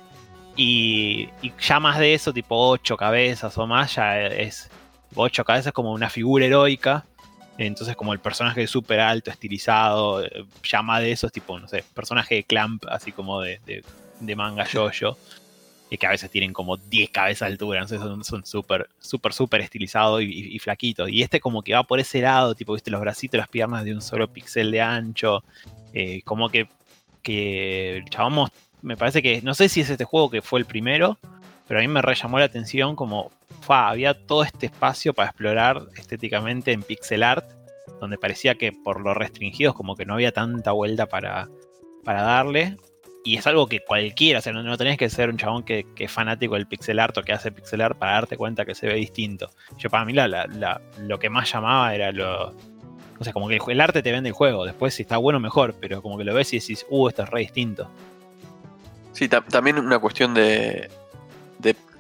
[0.56, 4.70] y, y ya más de eso, tipo 8 cabezas o más, ya es
[5.16, 7.06] 8 cabezas como una figura heroica.
[7.58, 10.46] Entonces, como el personaje súper alto, estilizado, eh,
[10.82, 13.84] más de eso es tipo, no sé, personaje de Clamp, así como de, de,
[14.36, 15.18] manga yo-yo.
[15.90, 19.62] Y que a veces tienen como 10 cabezas de altura, sé, son súper, súper, súper
[19.62, 21.08] estilizados y, y- y flaquitos.
[21.10, 23.94] Y este como que va por ese lado, tipo, viste, los bracitos, las piernas de
[23.94, 25.44] un solo pixel de ancho.
[25.94, 26.68] eh, como que,
[27.22, 28.50] que el chabón
[28.82, 31.20] me parece que, no sé si es este juego que fue el primero,
[31.68, 33.32] pero a mí me re llamó la atención como,
[33.68, 37.46] había todo este espacio para explorar estéticamente en pixel art,
[38.00, 41.50] donde parecía que por lo restringidos como que no había tanta vuelta para,
[42.04, 42.78] para darle.
[43.26, 45.86] Y es algo que cualquiera, o sea, no, no tenés que ser un chabón que,
[45.98, 48.88] es fanático del pixel art o que hace pixel art para darte cuenta que se
[48.88, 49.50] ve distinto.
[49.78, 52.54] Yo para mí la, lo que más llamaba era lo...
[53.20, 54.66] O sea, como que el, arte te vende el juego.
[54.66, 57.30] Después si está bueno mejor, pero como que lo ves y decís, uh, esto es
[57.30, 57.90] re distinto.
[59.14, 60.90] Sí, ta- también una cuestión de.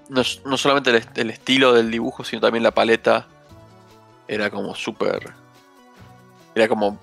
[0.09, 3.27] No, no solamente el, est- el estilo del dibujo, sino también la paleta.
[4.27, 5.33] Era como súper.
[6.55, 6.99] Era como.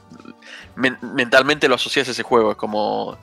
[0.77, 2.51] men- mentalmente lo asocias a ese juego.
[2.53, 3.17] Es como.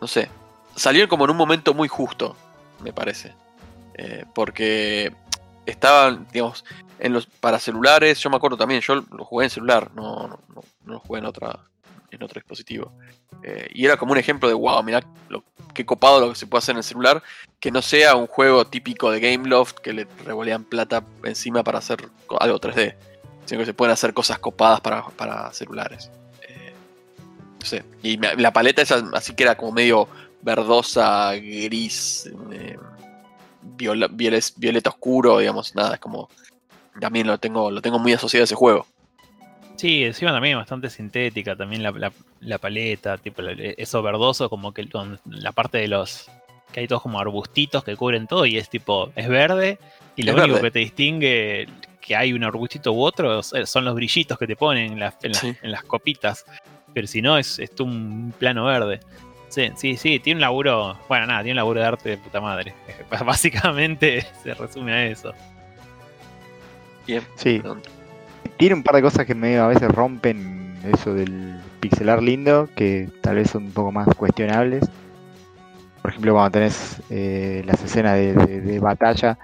[0.00, 0.30] No sé.
[0.76, 2.36] Salió como en un momento muy justo,
[2.82, 3.32] me parece.
[3.96, 5.14] Eh, porque
[5.66, 6.64] estaban, digamos,
[6.98, 8.18] en los, para celulares.
[8.18, 11.60] Yo me acuerdo también, yo lo jugué en celular, no- no lo jugué en, otra,
[12.14, 12.92] en otro dispositivo.
[13.42, 16.46] Eh, y era como un ejemplo de, wow, mirá lo, qué copado lo que se
[16.46, 17.22] puede hacer en el celular,
[17.60, 22.08] que no sea un juego típico de Gameloft que le revolean plata encima para hacer
[22.40, 22.94] algo 3D,
[23.44, 26.10] sino que se pueden hacer cosas copadas para, para celulares.
[26.48, 26.72] Eh,
[27.60, 30.08] no sé, y la paleta esa así que era como medio
[30.42, 32.78] verdosa, gris, eh,
[33.62, 36.28] violeta oscuro, digamos, nada, es como...
[37.00, 38.86] También lo tengo, lo tengo muy asociado a ese juego.
[39.76, 44.72] Sí, encima también bastante sintética, también la, la- la paleta, tipo la- eso verdoso, como
[44.72, 46.30] que con la parte de los.
[46.72, 49.78] que hay todos como arbustitos que cubren todo y es tipo, es verde,
[50.16, 50.66] y lo Es único verde.
[50.68, 51.68] que te distingue
[52.00, 55.32] que hay un arbustito u otro son los brillitos que te ponen en, las- en
[55.32, 55.54] las- Sí.
[55.62, 56.44] en las copitas.
[56.92, 59.00] Pero si no, es, es un plano verde.
[59.48, 60.98] Sí, sí, sí, tiene un laburo.
[61.08, 62.74] Bueno, nada, tiene un laburo de arte de puta madre.
[63.24, 65.32] Básicamente se resume a eso.
[67.06, 67.82] Bien, Sí, perdón.
[68.56, 73.08] Tiene un par de cosas que medio a veces rompen eso del pixelar lindo, que
[73.20, 74.84] tal vez son un poco más cuestionables.
[76.02, 79.38] Por ejemplo, cuando tenés eh, las escenas de, batalla,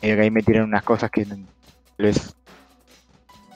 [0.00, 1.46] medio que ahí metieron unas cosas que tal
[1.98, 2.34] vez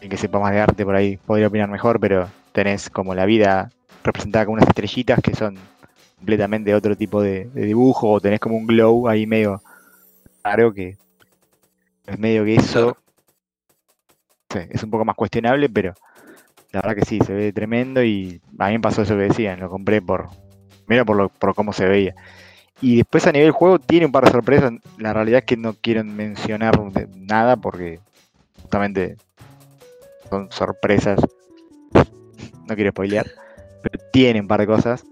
[0.01, 3.25] el que sepa más de arte por ahí podría opinar mejor, pero tenés como la
[3.25, 3.71] vida
[4.03, 5.57] representada con unas estrellitas que son
[6.17, 9.63] completamente otro tipo de, de dibujo, o tenés como un glow ahí medio
[10.45, 10.97] raro que
[12.07, 12.97] es medio que eso
[14.59, 15.95] Es un poco más cuestionable, pero
[16.73, 19.61] la verdad que sí, se ve tremendo y a mí me pasó eso que decían,
[19.61, 20.29] lo compré por
[20.87, 22.15] primero por, lo, por cómo se veía.
[22.81, 25.75] Y después a nivel juego tiene un par de sorpresas, la realidad es que no
[25.75, 26.79] quiero mencionar
[27.17, 28.01] nada porque
[28.61, 29.17] justamente
[30.29, 31.21] son sorpresas,
[32.67, 33.27] no quiero spoilear,
[33.83, 35.05] pero tiene un par de cosas,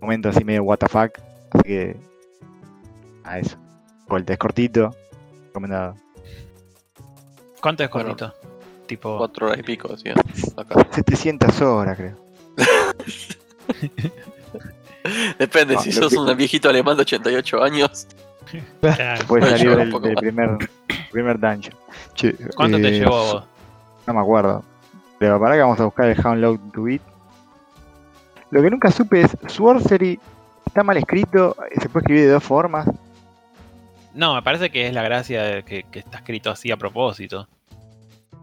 [0.00, 1.18] momentos así medio what the fuck,
[1.52, 1.96] así que
[3.24, 3.56] a eso.
[4.06, 4.94] Vuelta es cortito,
[5.46, 5.96] recomendado.
[7.60, 8.16] ¿Cuánto es Bueno.
[8.90, 9.18] Tipo.
[9.18, 10.14] Cuatro horas y pico, decía.
[10.56, 10.84] Acá.
[10.90, 12.16] 700 horas creo.
[15.38, 18.08] Depende, No, si sos que- un viejito alemán de 88 años.
[18.80, 19.24] claro.
[19.28, 20.68] Puede Puede salir del, primer,
[21.12, 21.76] primer dungeon.
[22.14, 23.44] Che, ¿Cuánto te eh, llevó a vos?
[24.08, 24.64] No me acuerdo.
[25.20, 27.02] Pero para que vamos a buscar el Download to It.
[28.50, 30.18] Lo que nunca supe es, Sorcery
[30.66, 32.88] está mal escrito, se puede escribir de dos formas.
[34.14, 37.46] No, me parece que es la gracia de que, que está escrito así a propósito.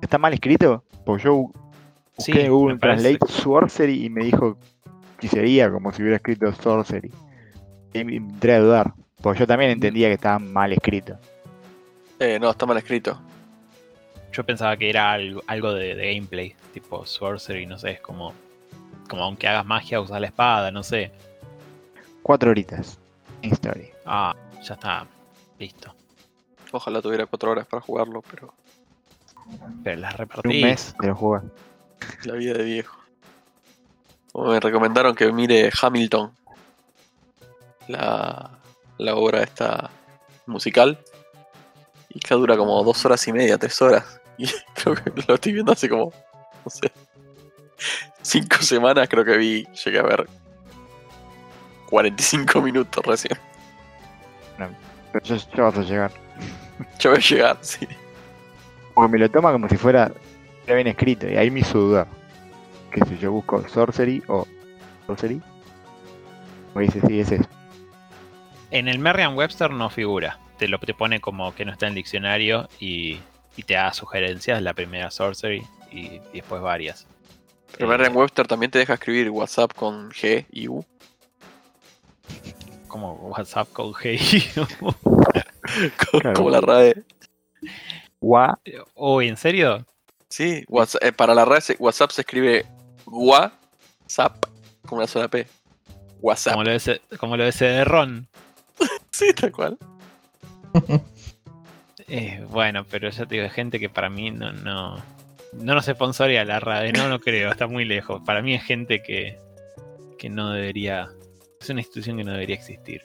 [0.02, 0.84] ¿Está mal escrito?
[1.06, 1.52] Porque yo
[2.16, 4.58] busqué Sí, en Google Translate Sorcery y me dijo
[5.20, 7.12] que sería como si hubiera escrito Sorcery.
[7.94, 11.18] Y me entré a dudar, porque yo también entendía que estaba mal escrito.
[12.20, 13.20] Eh, no, está mal escrito.
[14.32, 18.34] Yo pensaba que era algo, algo de, de gameplay, tipo sorcery, no sé, es como,
[19.10, 21.12] como aunque hagas magia usas la espada, no sé.
[22.22, 23.00] Cuatro horitas.
[23.42, 23.90] En Story.
[24.06, 25.08] Ah, ya está,
[25.60, 25.94] listo.
[26.72, 28.54] Ojalá tuviera cuatro horas para jugarlo, pero
[29.84, 30.50] Pero las En repartí.
[30.64, 31.46] un mes te lo juegas.
[32.26, 32.98] la vida de viejo.
[34.36, 36.32] Me recomendaron que mire Hamilton.
[37.88, 38.52] La,
[38.98, 39.90] la obra esta
[40.46, 41.00] musical.
[42.10, 44.22] Y que dura como dos horas y media, tres horas.
[44.40, 46.14] Y creo que lo estoy viendo hace como,
[46.64, 46.92] no sé,
[48.22, 50.28] cinco semanas creo que vi, llegué a ver
[51.90, 53.36] 45 minutos recién.
[55.12, 56.12] Pero ya, ya vas a llegar.
[57.00, 57.88] Yo voy a llegar, sí.
[58.98, 60.12] Porque me lo toma como si fuera
[60.68, 61.30] ya bien escrito.
[61.30, 62.08] Y ahí me hizo dudar.
[62.92, 64.48] Que si yo busco sorcery o
[65.06, 65.40] sorcery.
[66.74, 67.46] Me dice, sí, es eso.
[68.72, 70.40] En el Merriam-Webster no figura.
[70.58, 73.20] Te lo te pone como que no está en el diccionario y,
[73.56, 74.62] y te da sugerencias.
[74.64, 77.06] La primera sorcery y, y después varias.
[77.74, 80.84] Pero Eh, Merriam Webster también te deja escribir WhatsApp con G y U.
[82.88, 84.18] Como WhatsApp con GI.
[84.80, 84.96] Como,
[85.98, 86.34] Claro.
[86.34, 87.04] como la RAE.
[88.20, 88.60] Gua,
[88.96, 89.86] oh, ¿en serio?
[90.30, 92.66] Sí, WhatsApp- eh, para la se- WhatsApp se escribe
[93.06, 94.46] WhatsApp
[94.86, 95.48] con una sola P.
[96.22, 96.54] WhatsApp.
[96.54, 98.28] Como lo, de ese, como lo de ese de Ron.
[99.12, 99.78] Sí, tal cual.
[102.10, 104.96] Eh, bueno, pero ya te digo, gente que para mí no, no,
[105.52, 108.22] no nos sponsoría la RAE, no, no creo, está muy lejos.
[108.26, 109.38] Para mí es gente que,
[110.18, 111.10] que no debería,
[111.60, 113.04] es una institución que no debería existir.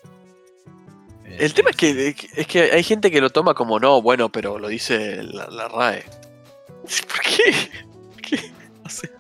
[1.39, 4.59] El tema es que, es que hay gente que lo toma como no, bueno, pero
[4.59, 6.05] lo dice la, la RAE.
[6.83, 7.71] ¿Por qué?
[8.13, 8.51] ¿Por qué?
[8.85, 9.11] No sé.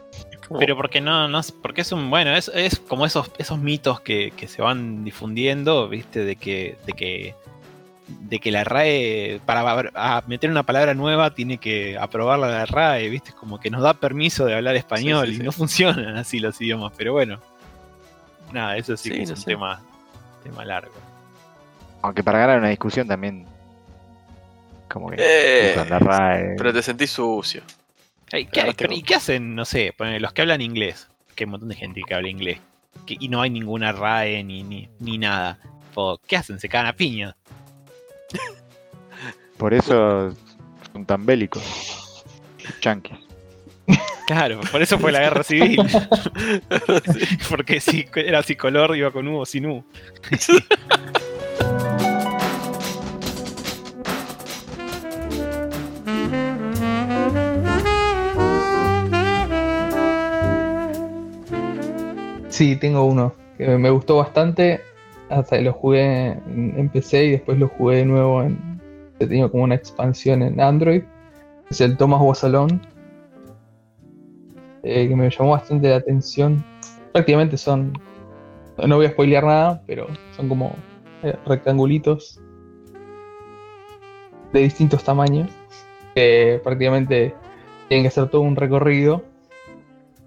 [0.58, 4.32] Pero porque no, no, porque es un, bueno, es, es como esos, esos mitos que,
[4.36, 7.34] que se van difundiendo, viste, de que, de que,
[8.08, 13.32] de que la RAE, para meter una palabra nueva, tiene que aprobarla la RAE, viste,
[13.32, 15.42] como que nos da permiso de hablar español Sí, sí, y sí.
[15.44, 17.40] no funcionan así los idiomas, pero bueno.
[18.52, 19.46] Nada, eso sí, Sí, que es no un sé.
[19.46, 19.82] tema,
[20.44, 20.92] tema largo.
[22.02, 23.46] Aunque para ganar una discusión también.
[24.88, 25.16] Como que.
[25.18, 26.54] Eh, usan la RAE.
[26.58, 27.62] pero te sentís sucio.
[28.30, 31.08] Ey, ¿qué, Claro, pero tengo- ¿Y qué hacen, no sé, los que hablan inglés?
[31.34, 32.58] Que hay un montón de gente que habla inglés.
[33.06, 35.58] que- y no hay ninguna RAE ni, ni, ni nada.
[35.94, 36.60] O, ¿Qué hacen?
[36.60, 37.34] Se cagan a piña.
[39.56, 40.34] Por eso
[40.92, 41.62] son tan bélicos.
[42.80, 43.16] Chanquis.
[44.26, 45.78] Claro, por eso fue la guerra civil.
[47.50, 49.84] Porque si era así color, iba con U o sin U.
[62.62, 64.82] Sí, tengo uno que me gustó bastante.
[65.28, 68.80] Hasta lo jugué en, PC y después lo jugué de nuevo en.
[69.18, 71.02] He tenido como una expansión en Android.
[71.70, 72.80] Es el Thomas Was Alone.
[74.84, 76.64] eh, que me llamó bastante la atención.
[77.10, 77.98] Prácticamente son.
[78.86, 80.76] No voy a spoilear nada, pero son como
[81.24, 82.40] eh, rectangulitos
[84.52, 85.50] de distintos tamaños.
[86.14, 87.34] Que prácticamente
[87.88, 89.24] tienen que hacer todo un recorrido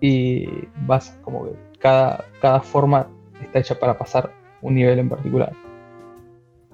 [0.02, 0.50] y
[0.86, 3.06] vas como que cada, cada forma
[3.43, 4.32] está hecha para pasar
[4.63, 5.54] un nivel en particular.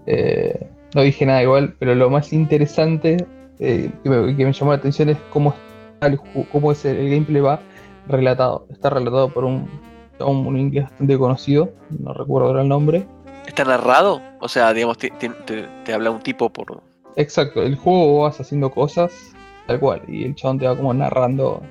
[0.06, 3.18] Eh, no dije nada igual, pero lo más interesante
[3.60, 5.54] eh, que, me, que me llamó la atención es cómo,
[5.96, 6.20] está el,
[6.50, 7.60] cómo es el, el gameplay va
[8.08, 8.68] relatado.
[8.72, 9.68] Está relatado por un,
[10.20, 13.06] un, un inglés bastante conocido, no recuerdo ahora el nombre.
[13.46, 14.22] ¿Está narrado?
[14.40, 16.82] O sea, digamos, te, te- te- habla un tipo por.
[17.18, 19.12] Exacto, el juego vas haciendo cosas
[19.68, 21.62] tal cual, y el chabón te va como narrando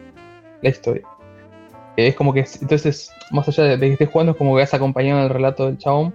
[0.60, 1.02] la historia.
[1.96, 4.74] Es como que, entonces, más allá de, de que estés jugando, es como que vas
[4.74, 6.14] acompañando el relato del chabón.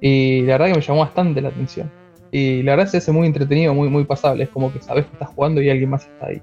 [0.00, 1.90] Y la verdad que me llamó bastante la atención.
[2.30, 4.44] Y la verdad se hace muy entretenido, muy, muy pasable.
[4.44, 6.42] Es como que sabes que estás jugando y alguien más está ahí.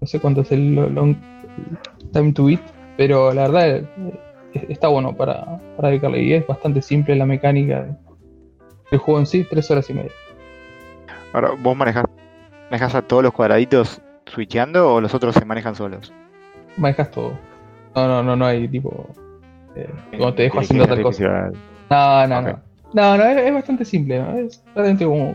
[0.00, 1.16] No sé cuánto es el lo- long
[2.12, 2.60] time to beat,
[2.96, 3.84] pero la verdad eh,
[4.52, 5.44] es- está bueno para,
[5.76, 6.22] para dedicarle.
[6.22, 7.94] Y es bastante simple la mecánica de-
[8.90, 10.12] del juego en sí, tres horas y media.
[11.32, 12.04] Ahora, ¿vos manejás,
[12.70, 16.12] manejás a todos los cuadraditos switcheando o los otros se manejan solos?
[16.76, 17.32] manejas todo.
[17.94, 19.06] No, no, no, no hay tipo.
[19.76, 21.50] Eh, como te dejo haciendo tal cosa.
[21.90, 22.60] No, no, no.
[22.92, 24.38] No, no, es, es bastante simple, ¿no?
[24.38, 25.34] Es realmente como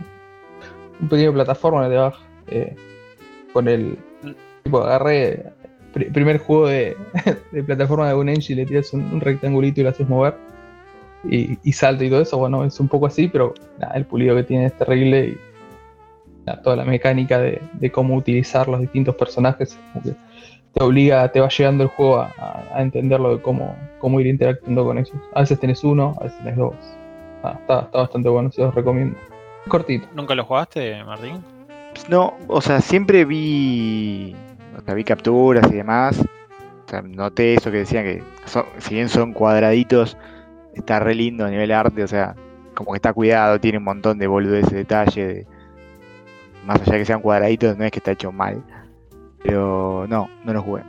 [1.01, 2.19] un pequeño plataforma que te baja.
[2.47, 2.75] eh,
[3.53, 3.97] con el.
[4.63, 5.43] Tipo, agarré.
[5.93, 6.95] pr- primer juego de,
[7.51, 10.35] de plataforma de un engine, le tiras un, un rectangulito y lo haces mover.
[11.29, 14.35] Y, y salta y todo eso, bueno, es un poco así, pero nada, el pulido
[14.37, 15.37] que tiene es terrible y
[16.63, 20.11] toda la mecánica de, de cómo utilizar los distintos personajes, como que
[20.79, 22.31] te obliga, te va llegando el juego a,
[22.73, 25.11] a- entenderlo de cómo, cómo ir interactuando con ellos.
[25.35, 26.73] A veces tenés uno, a veces tenés dos.
[27.43, 29.17] Ah, está, está bastante bueno, se los recomiendo.
[29.67, 30.07] Cortito.
[30.15, 31.43] ¿Nunca lo jugaste, Martín?
[32.07, 34.35] No, o sea, siempre vi,
[34.77, 36.17] o sea, vi capturas y demás.
[36.85, 40.17] O sea, noté eso que decían que son- si bien son cuadraditos,
[40.73, 42.35] está re lindo a nivel arte, o sea,
[42.73, 45.47] como que está cuidado, tiene un montón de boludeces, detalle, de,
[46.65, 48.63] más allá de que sean cuadraditos, no es que está hecho mal.
[49.43, 50.83] Pero no, no lo jugué.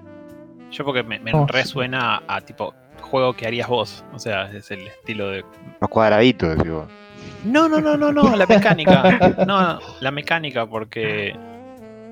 [0.71, 1.53] Yo porque me, me Oh, sí.
[1.53, 4.05] resuena a tipo juego que harías vos.
[4.13, 5.45] O sea, es el estilo de.
[5.81, 6.87] Los cuadraditos, digo.
[7.45, 9.35] No, no, no, no, no, la mecánica.
[9.47, 11.35] No, la mecánica, porque.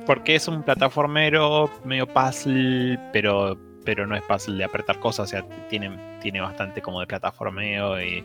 [0.07, 5.27] Porque es un plataformero medio puzzle, pero, pero no es puzzle de apretar cosas.
[5.27, 8.25] O sea, tiene, tiene bastante como de plataformeo y.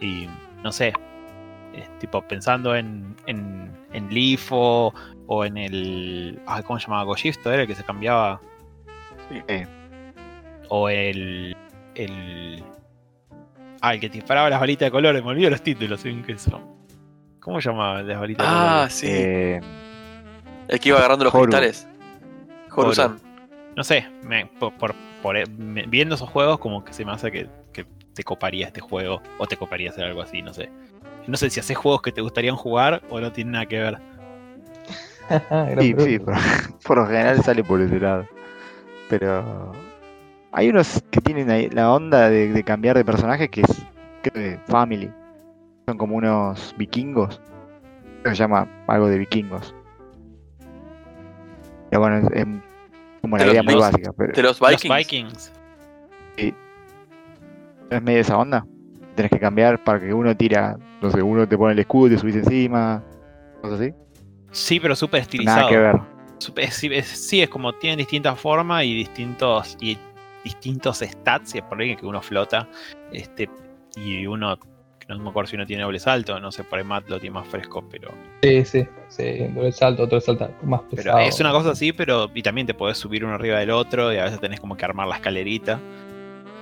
[0.00, 0.28] y
[0.62, 0.92] no sé.
[1.74, 4.50] es tipo pensando en, en, en Leaf
[5.26, 6.40] o, en el.
[6.46, 7.04] ay, ¿Cómo se llamaba?
[7.04, 8.40] Gojifto era el que se cambiaba.
[9.48, 9.66] Eh,
[10.68, 11.56] O el.
[11.94, 12.62] El.
[13.80, 15.22] Ah, el que te disparaba las balitas de colores.
[15.22, 16.00] Me olvido los títulos.
[16.00, 16.22] ¿sí?
[16.26, 16.62] que son.
[17.40, 18.94] ¿Cómo se llamaba las balitas de Ah, colores?
[18.94, 19.06] sí.
[19.10, 19.60] eh,
[20.68, 21.44] el que iba agarrando los Horu.
[21.44, 21.86] cristales.
[22.74, 23.20] Horu-san.
[23.76, 27.30] No sé, me- por, por- por- me- viendo esos juegos, como que se me hace
[27.30, 29.22] que, que te coparía este juego.
[29.38, 30.70] O te coparía hacer algo así, no sé.
[31.26, 33.98] No sé si haces juegos que te gustarían jugar o no tienen nada que ver.
[35.80, 36.34] Sí, sí, por,
[36.84, 38.26] por lo general sale por ese lado.
[39.08, 39.72] Pero
[40.52, 43.86] hay unos que tienen ahí la onda de, de cambiar de personaje que es
[44.22, 45.10] creo que Family.
[45.86, 47.40] Son como unos vikingos.
[48.24, 49.74] Se llama algo de vikingos.
[51.90, 52.46] Pero bueno, es, es
[53.20, 53.92] como los idea muy Vikings.
[53.92, 54.84] básica, pero De los Vikings.
[54.84, 55.52] Los Vikings.
[57.90, 58.66] no es medio esa onda.
[59.14, 62.10] Tenés que cambiar para que uno tira, no sé, uno te pone el escudo y
[62.10, 63.02] te subís encima,
[63.62, 63.94] cosas así.
[64.56, 65.58] Sí, pero súper estilizado.
[65.58, 65.96] Nada que ver.
[66.70, 69.98] Sí, es, sí, es como tienen distintas formas y distintos y
[70.44, 72.68] distintos stats, y es por ahí que uno flota,
[73.12, 73.50] este
[73.96, 74.58] y uno
[75.08, 77.34] no me acuerdo si uno tiene doble salto, no sé, por ahí Matt lo tiene
[77.34, 78.10] más fresco, pero,
[78.42, 79.46] Sí, sí, sí.
[79.54, 81.18] Doble salto, otro salta más pero pesado.
[81.20, 84.16] es una cosa así, pero y también te podés subir uno arriba del otro y
[84.16, 85.78] a veces tenés como que armar la escalerita,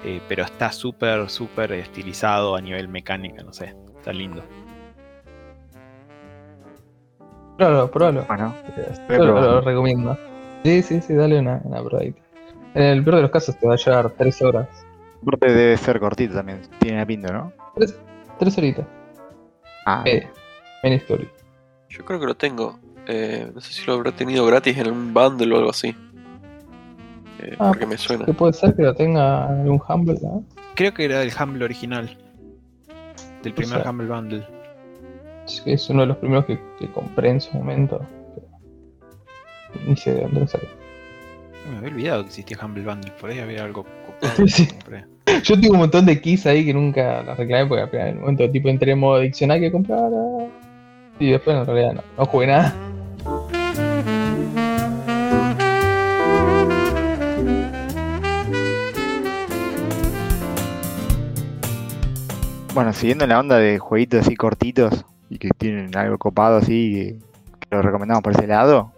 [0.04, 4.44] eh, pero está súper, súper estilizado a nivel mecánica, no sé, está lindo.
[7.56, 8.24] Pruébalo, pruébalo.
[8.26, 10.18] Bueno, lo, recomiendo.
[10.64, 12.20] Sí, sí, sí, dale una, una probadita.
[12.74, 14.68] En el peor de los casos te va a llevar tres horas.
[15.22, 17.52] aparte debe ser cortito también, tiene la pinta, ¿no?
[17.76, 17.96] Tres,
[18.38, 18.86] tres horitas.
[19.86, 20.30] Ah, Media.
[20.82, 21.28] Main story.
[21.88, 22.78] Yo creo que lo tengo.
[23.06, 25.94] Eh, no sé si lo habrá tenido gratis en un bundle o algo así.
[27.38, 28.24] Eh, Ah, porque me suena.
[28.24, 30.44] Que puede ser que lo tenga algún Humble, ¿no?
[30.74, 32.16] Creo que era del Humble original,
[33.42, 34.46] del primer sea, Humble Bundle.
[35.46, 38.00] Es que es uno de los primeros que, que compré en su momento.
[38.34, 40.68] pero Ni sé de dónde lo saqué.
[41.70, 44.68] Me había olvidado que existía Humble Bundle, por ahí había algo copado Sí.
[45.42, 48.14] Yo tengo un montón de keys ahí que nunca las reclamé porque al final, en
[48.14, 50.10] el momento tipo entré en modo diccionario que comprar.
[50.12, 50.46] ah,
[51.18, 52.74] Y después en realidad no, no jugué nada.
[62.74, 65.04] Bueno, siguiendo la onda de jueguitos así cortitos
[65.34, 67.18] y que tienen algo copado así,
[67.58, 68.92] que, que lo recomendamos por ese lado,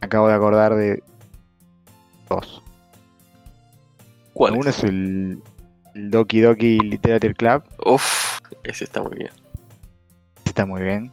[0.00, 1.02] acabo de acordar de
[2.30, 2.62] dos.
[4.32, 4.54] ¿Cuál?
[4.54, 5.42] Uno es el,
[5.94, 9.30] el Doki Doki Literature Club, Uf, ese está muy bien.
[10.44, 11.12] está muy bien.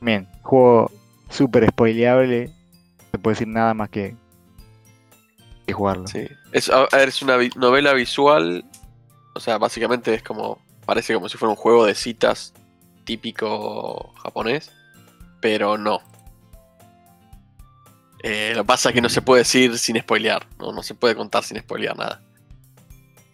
[0.00, 0.90] Bien, juego
[1.28, 4.14] súper spoileable, no se puede decir nada más que,
[5.66, 6.06] que jugarlo.
[6.06, 6.26] Sí.
[6.52, 8.64] Es, a ver, es una vi- novela visual.
[9.34, 10.58] O sea, básicamente es como.
[10.86, 12.52] Parece como si fuera un juego de citas
[13.04, 14.72] típico japonés.
[15.40, 16.00] Pero no.
[18.22, 20.46] Eh, lo que pasa es que no se puede decir sin spoilear.
[20.58, 22.22] No, no se puede contar sin spoilear nada.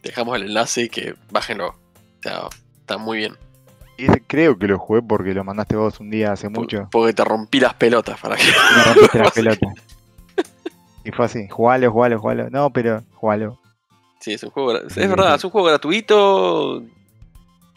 [0.03, 1.69] Dejamos el enlace y que bájenlo.
[1.69, 2.43] O sea,
[2.81, 3.37] está muy bien.
[3.97, 6.89] Y ese creo que lo jugué porque lo mandaste vos un día hace mucho.
[6.91, 8.45] Porque te rompí las pelotas para que.
[8.45, 9.75] me rompiste las pelotas.
[11.05, 12.51] Y fue así, jugalo, jugalo, jugalo.
[12.51, 13.59] No, pero jugalo.
[14.21, 14.79] Sí, es un juego.
[14.89, 15.37] Sí, Es verdad, sí.
[15.37, 16.83] es un juego gratuito.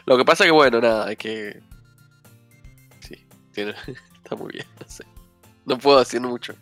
[0.06, 1.60] Lo que pasa que, bueno, nada, hay que.
[3.54, 3.74] Tiene-
[4.22, 5.04] está muy bien, no sé.
[5.64, 6.54] No puedo decir mucho.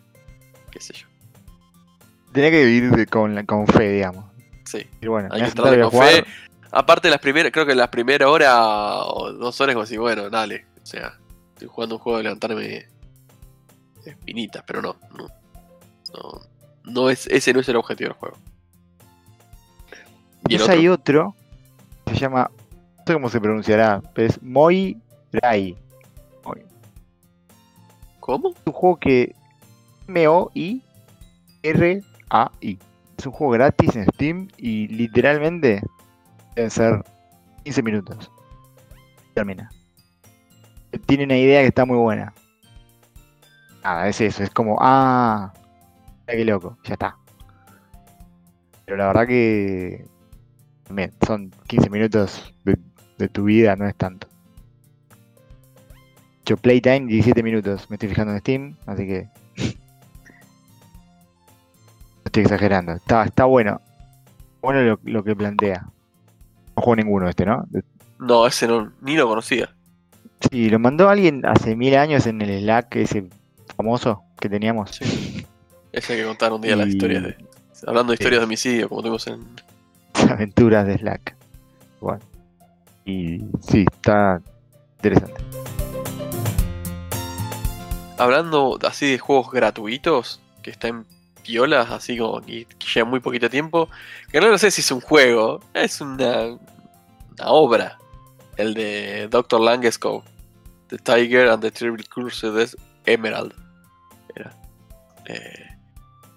[0.71, 1.07] Qué sé yo.
[2.31, 4.25] Tenía que vivir con, la- con fe, digamos.
[4.65, 4.87] Sí.
[5.01, 6.09] Y bueno, Hay que a con jugar.
[6.09, 6.25] fe.
[6.71, 8.55] Aparte, las primeras, creo que las primeras hora
[9.05, 10.65] o dos horas, como así, bueno, dale.
[10.81, 11.19] O sea,
[11.53, 12.87] estoy jugando un juego de levantarme
[14.05, 14.95] espinitas, pero no.
[15.15, 15.27] No,
[16.13, 16.41] no,
[16.83, 18.37] no es, ese no es el objetivo del juego.
[20.49, 21.35] Y el otro, hay otro
[22.07, 22.51] se llama,
[22.97, 24.97] no sé cómo se pronunciará, pero es Moi
[25.31, 25.77] Rai.
[28.23, 28.49] ¿Cómo?
[28.49, 29.35] Es un juego que
[30.07, 30.79] M-O-I-R-A-I.
[33.17, 35.81] Es un juego gratis en Steam y literalmente
[36.55, 37.03] deben ser
[37.63, 38.31] 15 minutos.
[39.33, 39.69] Termina.
[41.05, 42.33] Tiene una idea que está muy buena.
[43.83, 45.51] Nada, es eso, es como, ah,
[46.25, 47.17] qué loco, ya está.
[48.85, 50.05] Pero la verdad que
[50.85, 52.77] también son 15 minutos de,
[53.17, 54.27] de tu vida, no es tanto.
[56.45, 59.63] Yo Playtime 17 minutos, me estoy fijando en Steam, así que no
[62.25, 62.93] estoy exagerando.
[62.93, 63.79] Está, está bueno.
[64.61, 65.85] Bueno lo, lo que plantea.
[66.75, 67.65] No juego ninguno este, ¿no?
[68.19, 69.69] No, ese no, ni lo conocía.
[70.51, 73.25] Sí, lo mandó alguien hace mil años en el Slack ese
[73.77, 74.91] famoso que teníamos.
[74.91, 75.45] Sí.
[75.93, 77.37] Ese hay que contar un día las historias de.
[77.85, 78.23] Hablando de Sí.
[78.23, 79.45] historias de homicidio, como tuvimos en.
[80.31, 81.35] Aventuras de Slack.
[82.01, 82.19] Igual.
[83.05, 84.41] Y sí, está
[84.97, 85.39] interesante.
[88.17, 91.05] Hablando así de juegos gratuitos, que están
[91.43, 93.89] piolas, así como que, que llevan muy poquito tiempo.
[94.31, 97.97] Que no, no sé si es un juego, es una, una obra.
[98.57, 99.61] El de Dr.
[99.61, 100.29] Langescope.
[100.87, 102.69] The Tiger and the Terrible de
[103.05, 103.53] Emerald.
[104.35, 104.53] Era.
[105.25, 105.73] Eh,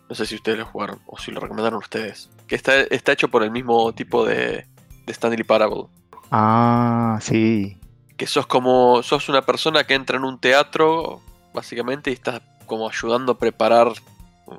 [0.08, 2.30] no sé si ustedes lo jugaron o si lo recomendaron ustedes.
[2.46, 4.66] Que está, está hecho por el mismo tipo de,
[5.04, 5.86] de Stanley Parable.
[6.30, 7.78] Ah, sí.
[8.16, 11.20] que sos como sos una persona que entra en un teatro
[11.56, 13.92] básicamente y estás como ayudando a preparar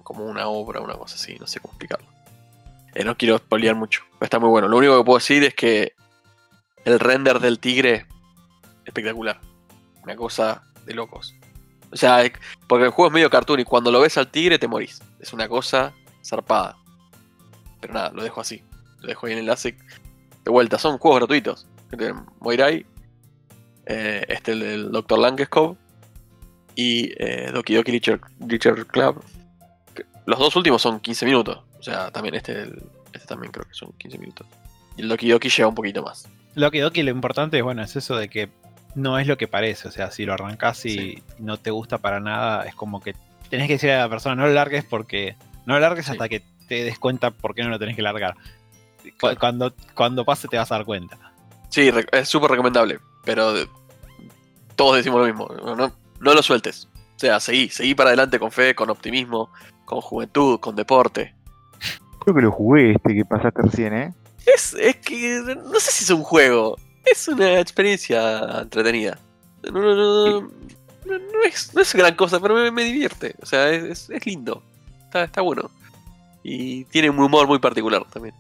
[0.04, 2.08] como una obra una cosa así no sé cómo explicarlo.
[2.94, 4.68] Eh, no quiero spoilear mucho pero está muy bueno.
[4.68, 5.94] Lo único que puedo decir es que
[6.84, 8.06] el render del tigre
[8.86, 9.40] espectacular.
[10.04, 11.36] Una cosa de locos.
[11.92, 12.30] O sea
[12.68, 15.02] porque el juego es medio cartoon y cuando lo ves al tigre te morís.
[15.20, 15.94] Es una cosa
[16.26, 16.78] zarpada.
[17.80, 18.64] Pero nada lo dejo así.
[19.02, 19.78] Lo dejo ahí en el enlace
[20.44, 20.80] de vuelta.
[20.80, 21.68] Son juegos gratuitos.
[22.40, 22.86] Moirai
[23.86, 25.20] eh, este el del Dr.
[26.78, 29.22] y eh, Doki Doki Literature, Literature Club.
[30.26, 32.64] Los dos últimos son 15 minutos, o sea, también este,
[33.14, 34.48] este también creo que son 15 minutos.
[34.96, 36.28] Y el Doki Doki lleva un poquito más.
[36.72, 38.50] Que Doki lo importante es, bueno, es eso de que
[38.96, 39.88] no es lo que parece.
[39.88, 41.24] O sea, si lo arrancás y Sí.
[41.40, 43.14] no te gusta para nada, es como que
[43.50, 45.36] tenés que decirle a la persona, no lo largues porque.
[45.66, 46.12] No lo largues Sí.
[46.14, 48.36] hasta que te des cuenta por qué no lo tenés que largar.
[49.18, 49.38] Claro.
[49.40, 51.18] Cuando, cuando pase te vas a dar cuenta.
[51.70, 53.54] Sí, es súper recomendable, pero
[54.76, 55.48] todos decimos lo mismo.
[55.76, 56.88] No, no lo sueltes.
[57.16, 59.50] O sea, seguí, seguí para adelante con fe, con optimismo,
[59.86, 61.34] con juventud, con deporte.
[62.20, 64.14] Creo que lo jugué este que pasaste recién, ¿eh?
[64.46, 65.42] Es, es que
[65.72, 69.18] no sé si es un juego, es una experiencia entretenida.
[69.64, 70.48] No, no, no, no,
[71.06, 73.36] no es, no es gran cosa, pero me, me divierte.
[73.42, 74.62] O sea, es, es- es lindo.
[75.06, 75.70] Está, está bueno.
[76.44, 78.36] Y tiene un humor muy particular también.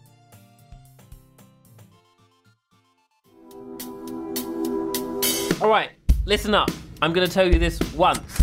[5.59, 5.91] All right,
[6.25, 6.69] listen up.
[6.99, 8.41] I'm going to tell you this once.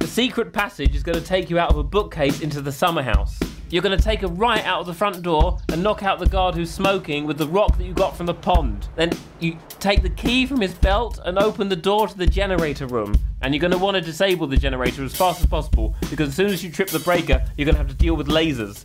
[0.00, 3.02] The secret passage is going to take you out of a bookcase into the summer
[3.02, 3.38] house.
[3.70, 6.26] You're going to take a right out of the front door and knock out the
[6.26, 8.88] guard who's smoking with the rock that you got from the pond.
[8.96, 12.86] Then you take the key from his belt and open the door to the generator
[12.86, 13.14] room.
[13.40, 16.34] And you're going to want to disable the generator as fast as possible because as
[16.34, 18.84] soon as you trip the breaker, you're going to have to deal with lasers.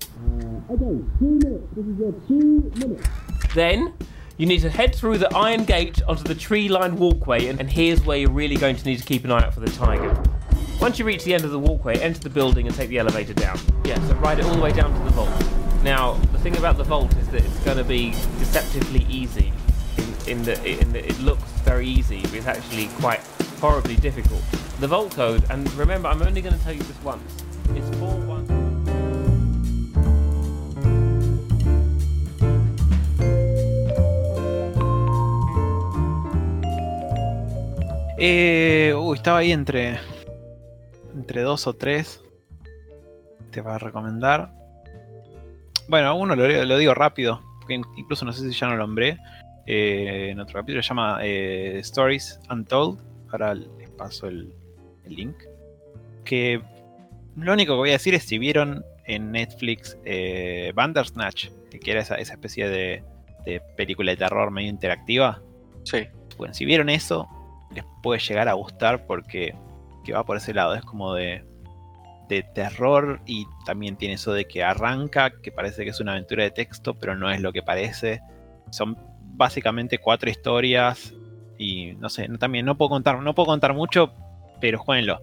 [0.69, 1.63] Okay, two minutes.
[1.75, 3.09] This is your two minutes.
[3.55, 3.93] Then
[4.37, 8.03] you need to head through the iron gate onto the tree lined walkway, and, here's
[8.03, 10.15] where you're really going to need to keep an eye out for the tiger.
[10.79, 13.33] Once you reach the end of the walkway, enter the building and take the elevator
[13.33, 13.59] down.
[13.83, 15.83] Yeah, so ride it all the way down to the vault.
[15.83, 19.51] Now, the thing about the vault is that it's going to be deceptively easy.
[20.27, 23.21] In, in, the, it looks very easy, but it's actually quite
[23.59, 24.43] horribly difficult.
[24.79, 27.43] The vault code, and remember, I'm only going to tell you this once.
[27.73, 28.56] It's 41.
[38.17, 39.99] Eh, uy, estaba ahí entre.
[41.15, 42.21] Entre dos o tres.
[43.51, 44.51] Te va a recomendar.
[45.87, 47.41] Bueno, uno lo, lo digo rápido.
[47.59, 49.17] Porque in- incluso no sé si ya no lo nombré.
[49.65, 52.99] eh, en otro capítulo se llama eh, Stories Untold.
[53.31, 54.53] Ahora les paso el,
[55.05, 55.35] el link.
[56.23, 56.61] Que
[57.35, 59.97] lo único que voy a decir es si vieron en Netflix
[60.73, 63.03] Bandersnatch, que era esa, esa especie de,
[63.45, 65.41] de película de terror medio interactiva.
[65.83, 66.07] Sí.
[66.37, 67.27] Bueno, si vieron eso,
[67.71, 69.55] les puede llegar a gustar porque
[70.03, 70.73] que va por ese lado.
[70.73, 71.43] Es como de,
[72.29, 76.43] de terror y también tiene eso de que arranca, que parece que es una aventura
[76.43, 78.21] de texto, pero no es lo que parece.
[78.71, 78.97] Son
[79.35, 81.13] básicamente cuatro historias
[81.57, 84.13] y no sé, no, también no puedo contar, no puedo contar mucho,
[84.61, 85.19] pero jueguenlo.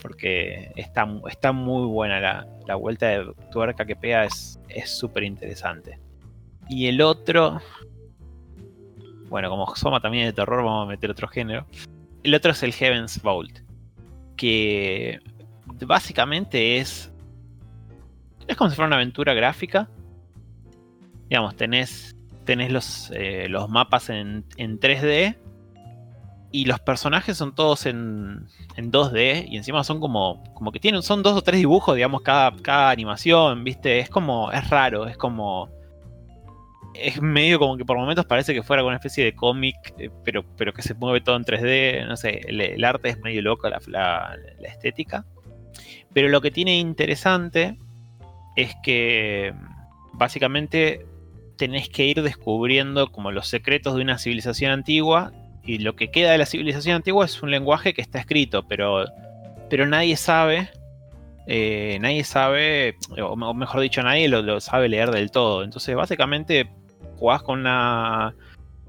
[0.00, 5.98] Porque está, está muy buena la, la vuelta de tuerca que pega, es súper interesante.
[6.68, 7.60] Y el otro,
[9.30, 11.64] bueno, como Soma también es de terror, vamos a meter otro género.
[12.24, 13.60] El otro es el Heaven's Vault.
[14.36, 15.20] Que
[15.86, 17.12] básicamente es.
[18.48, 19.88] Es como si fuera una aventura gráfica.
[21.28, 25.36] Digamos, tenés, tenés los, eh, los mapas en, en 3D.
[26.52, 29.46] Y los personajes son todos en, en 2D.
[29.48, 30.42] Y encima son como.
[30.54, 31.02] como que tienen.
[31.02, 33.62] Son dos o tres dibujos, digamos, cada, cada animación.
[33.62, 34.00] ¿Viste?
[34.00, 34.50] Es como.
[34.50, 35.06] Es raro.
[35.06, 35.70] Es como
[36.94, 40.44] es medio como que por momentos parece que fuera una especie de cómic, eh, pero,
[40.56, 42.06] pero que se mueve todo en 3D.
[42.06, 45.24] No sé, el, arte es medio loco, la, la- estética.
[46.12, 47.78] Pero lo que tiene interesante
[48.56, 49.54] es que
[50.12, 51.06] básicamente
[51.56, 55.32] tenés que ir descubriendo como los secretos de una civilización antigua
[55.62, 59.04] y lo que queda de la civilización antigua es un lenguaje que está escrito, pero,
[59.68, 60.70] pero nadie sabe,
[61.46, 65.62] eh, nadie sabe, o mejor dicho, nadie lo, lo sabe leer del todo.
[65.62, 66.68] Entonces, básicamente,
[67.20, 68.34] jugás con una,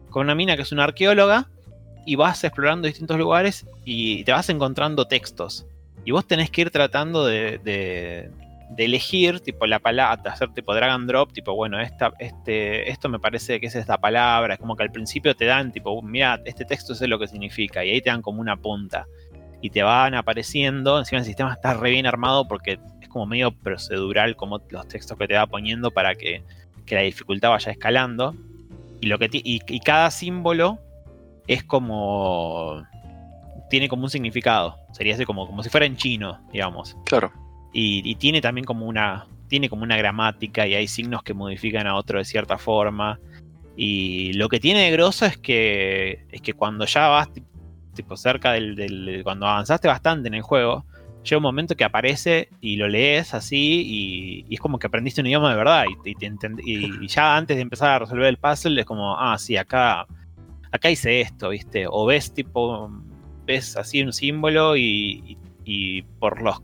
[0.09, 1.47] con una mina que es una arqueóloga
[2.05, 5.67] y vas explorando distintos lugares y te vas encontrando textos.
[6.03, 8.31] Y vos tenés que ir tratando de, de-
[8.77, 13.19] elegir, tipo, la palabra, hacer tipo drag and drop, tipo, bueno, esta, este, esto me
[13.19, 14.53] parece que es esta palabra.
[14.55, 17.83] Es como que al principio te dan, tipo, mira, este texto sé lo que significa.
[17.85, 19.05] Y ahí te dan como una punta.
[19.61, 20.97] Y te van apareciendo.
[20.97, 25.17] Encima el sistema está re bien armado porque es como medio procedural, como los textos
[25.17, 26.41] que te va poniendo para que,
[26.91, 28.35] que la dificultad vaya escalando.
[28.99, 30.77] Y, lo que y, y cada símbolo
[31.47, 32.83] es como.
[33.69, 34.75] Tiene como un significado.
[34.91, 36.97] Sería así como, como si fuera en chino, digamos.
[37.05, 37.31] Claro.
[37.71, 39.25] Y, y tiene también como una.
[39.47, 43.19] Tiene como una gramática y hay signos que modifican a otro de cierta forma.
[43.77, 46.25] Y lo que tiene de grosso es que.
[46.29, 47.43] Es que cuando ya vas ti-
[47.95, 50.83] tipo cerca del, del- Cuando avanzaste bastante en el juego.
[51.23, 55.27] Llega un momento que aparece y lo lees así y, es como que aprendiste un
[55.27, 59.37] idioma de verdad y, ya antes de empezar a resolver el puzzle es como, ah,
[59.37, 60.07] sí, acá,
[60.71, 61.85] acá hice esto, ¿viste?
[61.87, 62.91] O ves tipo,
[63.45, 65.37] ves así un símbolo y,
[66.19, 66.61] por, los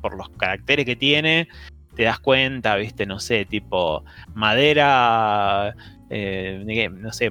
[0.00, 1.48] por los caracteres que tiene
[1.94, 3.06] te das cuenta, ¿viste?
[3.06, 5.74] No sé, tipo madera,
[6.10, 7.30] eh, no sé,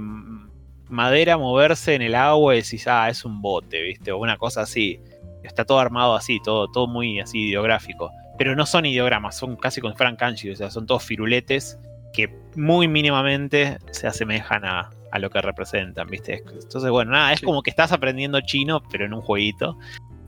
[0.90, 4.12] madera moverse en el agua y decís, ah, es un bote, ¿viste?
[4.12, 5.00] O una cosa así.
[5.44, 8.12] Está todo armado así, todo, todo muy así ideográfico.
[8.38, 11.78] Pero no son ideogramas, son casi si fueran kanji, o sea, son todos firuletes
[12.14, 16.44] que muy mínimamente se asemejan a, a lo que representan, ¿viste?
[16.52, 19.78] Entonces, bueno, nada, es como que estás aprendiendo chino, pero en un jueguito.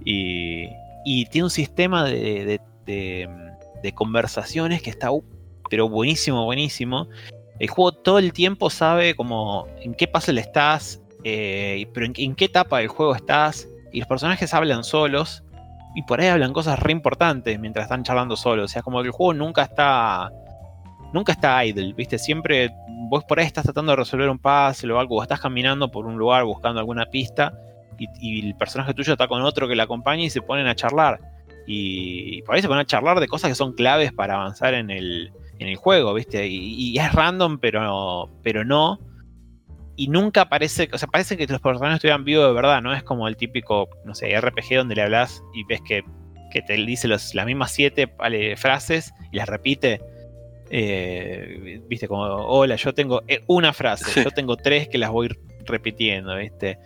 [0.06, 0.68] Y,
[1.06, 3.30] y tiene un sistema de, de- de-
[3.82, 5.24] de conversaciones que está, uh,
[5.70, 7.10] pero buenísimo, buenísimo.
[7.60, 12.36] El juego todo el tiempo sabe como en qué puzzle estás, eh, pero en, en
[12.36, 13.68] qué etapa del juego estás.
[13.94, 15.44] Y los personajes hablan solos.
[15.96, 18.66] Y por ahí hablan cosas re importantes mientras están charlando solos.
[18.66, 20.32] O sea, como que el juego nunca está.
[21.14, 22.18] Nunca está idle, ¿viste?
[22.18, 22.72] Siempre
[23.08, 26.08] vos por ahí estás tratando de resolver un puzzle o algo, o estás caminando por
[26.08, 27.54] un lugar buscando alguna pista
[28.20, 31.20] y, el personaje tuyo está con otro que le acompaña y se ponen a charlar.
[31.68, 34.90] Y, por ahí se ponen a charlar de cosas que son claves para avanzar en
[34.90, 36.48] el, en el juego, ¿viste?
[36.48, 39.00] Y, y es random, pero, pero no.
[39.96, 42.94] Y nunca parece, o sea, parece que los personajes estuvieran vivos de verdad, ¿no?
[42.94, 46.04] Es como el típico, no sé, RPG donde le hablas y ves que,
[46.52, 50.02] que te dice los- las mismas siete vale, frases y las repite.
[50.76, 54.24] Eh, viste, como, hola, yo tengo eh, una frase, Sí.
[54.24, 55.30] yo tengo tres que las voy
[55.66, 56.80] repitiendo, ¿viste?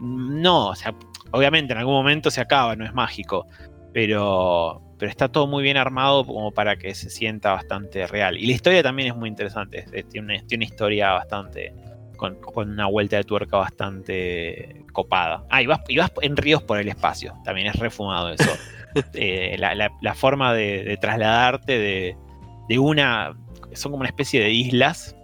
[0.00, 0.94] No, o sea,
[1.30, 3.46] obviamente en algún momento se acaba, no es mágico,
[3.92, 8.36] pero, pero está todo muy bien armado como para que se sienta bastante real.
[8.36, 11.72] Y la historia también es muy interesante, es- es- tiene, una, tiene una historia bastante,
[12.18, 15.44] con, con una vuelta de tuerca bastante copada.
[15.48, 18.50] Ah, y vas, y vas en ríos por el espacio, también es refumado eso.
[19.14, 22.16] Eh, la, la- la forma de, de trasladarte de,
[22.70, 23.36] de una,
[23.74, 25.14] son como una especie de islas,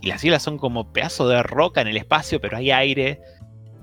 [0.00, 3.20] y las islas son como pedazos de roca en el espacio, pero hay aire.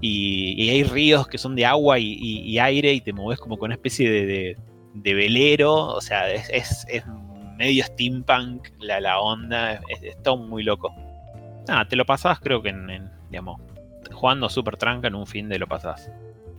[0.01, 3.67] Y, y hay ríos que son de agua y, aire y te mueves como con
[3.67, 4.57] una especie de, de-
[4.95, 5.73] de velero.
[5.75, 7.03] O sea, es, es- es
[7.57, 9.73] medio steampunk la, la onda.
[9.87, 10.91] Es, es todo muy loco.
[11.67, 13.61] Nada, te lo pasás creo que en, en, digamos,
[14.11, 16.09] jugando super tranca en un fin de lo pasás.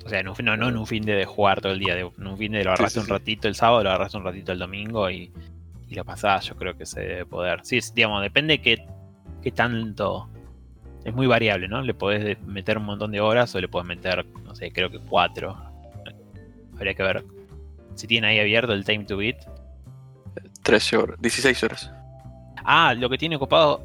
[0.05, 1.95] O sea, en un no, no en un fin de, de jugar todo el día,
[1.95, 3.13] de- en un fin de lo agarraste sí, un sí.
[3.13, 5.33] ratito el sábado, lo agarraste un ratito el domingo y,
[5.89, 7.61] y lo pasás, yo creo que se debe poder.
[7.65, 8.87] Sí, es- digamos, depende qué,
[9.43, 10.29] qué tanto.
[11.05, 11.81] Es muy variable, ¿no?
[11.83, 14.99] Le podés meter un montón de horas o le podés meter, no sé, creo que
[14.99, 15.57] cuatro.
[16.75, 17.25] Habría que ver
[17.95, 19.37] si tiene ahí abierto el Time to Beat.
[20.63, 21.93] 13 horas, 16 horas.
[22.65, 23.81] Ah, lo que tiene copado,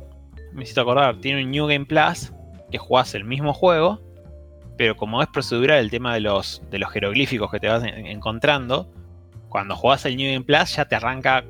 [0.54, 2.32] me hiciste acordar, tiene un New Game Plus
[2.72, 4.02] que jugás el mismo juego,
[4.78, 8.08] pero como es procedural el tema de los, de los jeroglíficos que te vas en-
[8.08, 8.90] encontrando,
[9.50, 11.44] cuando jugás el New Game Plus ya te arranca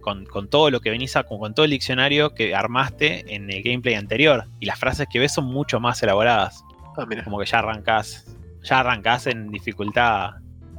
[0.00, 3.50] con, con- todo lo que venís a, con, con todo el diccionario que armaste en
[3.50, 4.44] el gameplay anterior.
[4.60, 6.62] Y las frases que ves son mucho más elaboradas.
[6.96, 8.26] Ah, mira, Como que ya arrancás,
[8.62, 10.30] ya arrancás en dificultad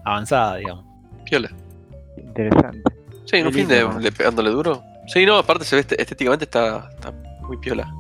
[0.06, 0.86] avanzada, digamos.
[1.26, 1.50] piola.
[2.18, 2.82] Interesante.
[3.26, 4.82] Sí, en un fin de, pegándole duro.
[5.08, 7.12] Sí, no, aparte se ve este- estéticamente está, está
[7.50, 7.94] muy piola.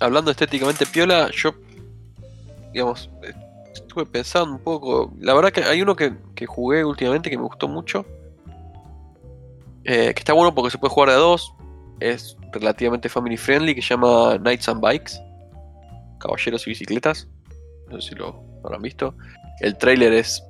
[0.00, 1.54] Hablando estéticamente piola, yo,
[2.72, 3.10] digamos,
[3.72, 5.12] estuve pensando un poco.
[5.20, 8.04] La verdad que hay uno que, que jugué últimamente que me gustó mucho.
[9.84, 11.54] eh, que está bueno porque se puede jugar de a dos.
[12.00, 15.12] Es relativamente family friendly, que se llama Knights and Bikes.
[16.18, 17.28] Caballeros y bicicletas.
[17.90, 19.14] No sé si lo habrán visto.
[19.60, 20.42] El trailer es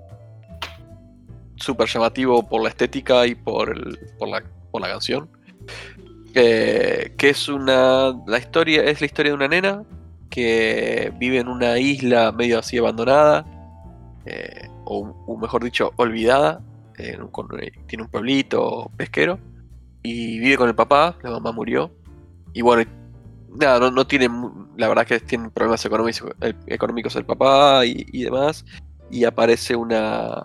[1.61, 5.29] súper llamativo por la estética y por, el, por, la, por la canción.
[6.35, 8.13] Eh, que es una.
[8.27, 8.83] La historia.
[8.85, 9.85] Es la historia de una nena
[10.31, 13.45] que vive en una isla medio así abandonada.
[14.27, 16.61] eh, o, mejor dicho, olvidada.
[16.99, 17.19] eh,
[17.87, 19.39] tiene un pueblito pesquero.
[20.03, 21.17] Y vive con el papá.
[21.23, 21.91] La mamá murió.
[22.53, 22.91] Y bueno,
[23.59, 24.29] nada, no, no tiene.
[24.77, 26.25] La verdad que tiene problemas económicos,
[26.67, 28.65] económicos el papá y demás.
[29.11, 30.43] Y aparece una.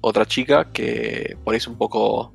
[0.00, 2.32] Otra chica que por ahí es un poco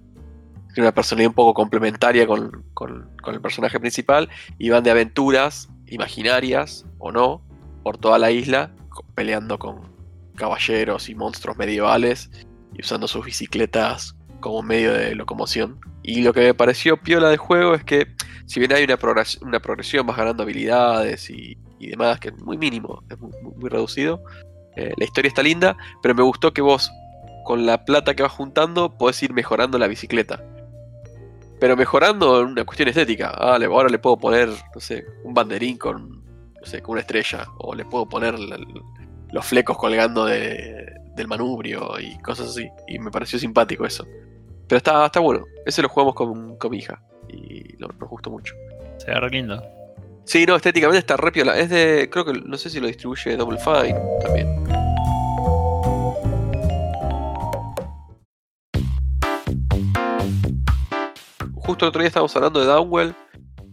[0.74, 5.70] tiene una personalidad un poco complementaria con, con- el personaje principal y van de aventuras
[5.88, 7.42] imaginarias o no
[7.84, 8.72] por toda la isla
[9.16, 9.82] peleando con
[10.36, 12.32] caballeros y monstruos medievales
[12.74, 15.80] y usando sus bicicletas como medio de locomoción.
[16.02, 18.08] Y lo que me pareció piola del juego es que
[18.48, 22.38] si bien hay una, progres- una progresión, vas ganando habilidades y, y demás, que es
[22.42, 24.24] muy mínimo, es muy reducido,
[24.76, 26.92] eh, la historia está linda, pero me gustó que vos
[27.44, 30.44] con la plata que vas juntando podés ir mejorando la bicicleta
[31.60, 33.30] pero mejorando en una cuestión estética.
[33.38, 36.10] Ah, le- ahora le puedo poner, no sé, un banderín con,
[36.60, 37.46] no sé, con una estrella.
[37.60, 38.60] O le puedo poner la-
[39.32, 42.68] los flecos colgando de- del manubrio y cosas así.
[42.90, 44.06] Y me pareció simpático eso.
[44.68, 45.46] Pero está, está bueno.
[45.66, 47.02] Ese lo jugamos con, con mi hija.
[47.30, 48.56] Y lo- nos gustó mucho.
[48.98, 49.64] Se ve re lindo.
[50.26, 51.58] Sí, no, estéticamente está re piola.
[51.58, 54.83] Es de, creo que, no sé si lo distribuye Double Fine también.
[61.74, 63.16] Justo el otro día estábamos hablando de Downwell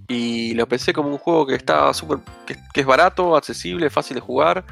[0.09, 4.15] y lo pensé como un juego que está súper, que, que es barato, accesible, fácil
[4.15, 4.65] de jugar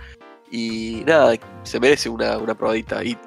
[0.50, 3.04] y nada, se merece una, una probadita.
[3.04, 3.18] Y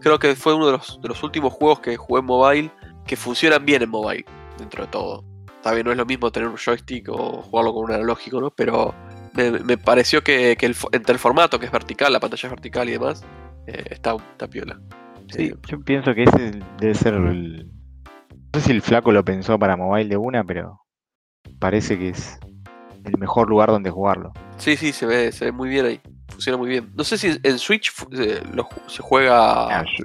[0.00, 2.70] creo que fue uno de los, de los últimos juegos que jugué en mobile
[3.06, 4.24] que funcionan bien en mobile,
[4.56, 5.24] dentro de todo.
[5.56, 8.50] Está bien, no es lo mismo tener un joystick o jugarlo con un analógico, ¿no?
[8.50, 8.94] Pero
[9.34, 12.46] me, me pareció que, que el, fo- entre el formato, que es vertical, la pantalla
[12.46, 13.22] es vertical y demás,
[13.66, 14.80] eh, está, está piola.
[15.28, 17.70] Sí, Eh, yo pienso que ese debe ser el.
[18.52, 20.80] No sé si el flaco lo pensó para mobile de una, pero
[21.58, 22.38] parece que es
[23.04, 24.32] el mejor lugar donde jugarlo.
[24.58, 26.00] sí, sí, se ve, se ve muy bien ahí.
[26.28, 26.90] Funciona muy bien.
[26.94, 30.04] No sé si en Switch eh, lo se juega Ah, yo,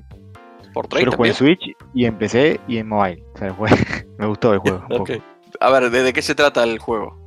[0.73, 1.61] por yo trade lo jugué en Switch
[1.93, 3.23] y en PC y en mobile.
[3.33, 4.79] O sea, jugué- me gustó el juego.
[4.89, 5.13] un poco.
[5.59, 7.17] A ver, ¿de, de qué se trata el juego?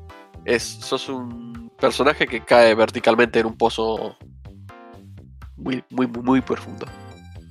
[0.44, 4.16] Es, sos un personaje que cae verticalmente en un pozo
[5.56, 6.86] muy, muy, muy, muy profundo.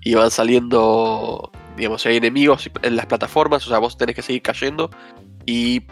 [0.04, 4.42] Y van saliendo, digamos, hay enemigos en las plataformas, o sea, vos tenés que seguir
[4.42, 4.90] cayendo
[5.46, 5.84] y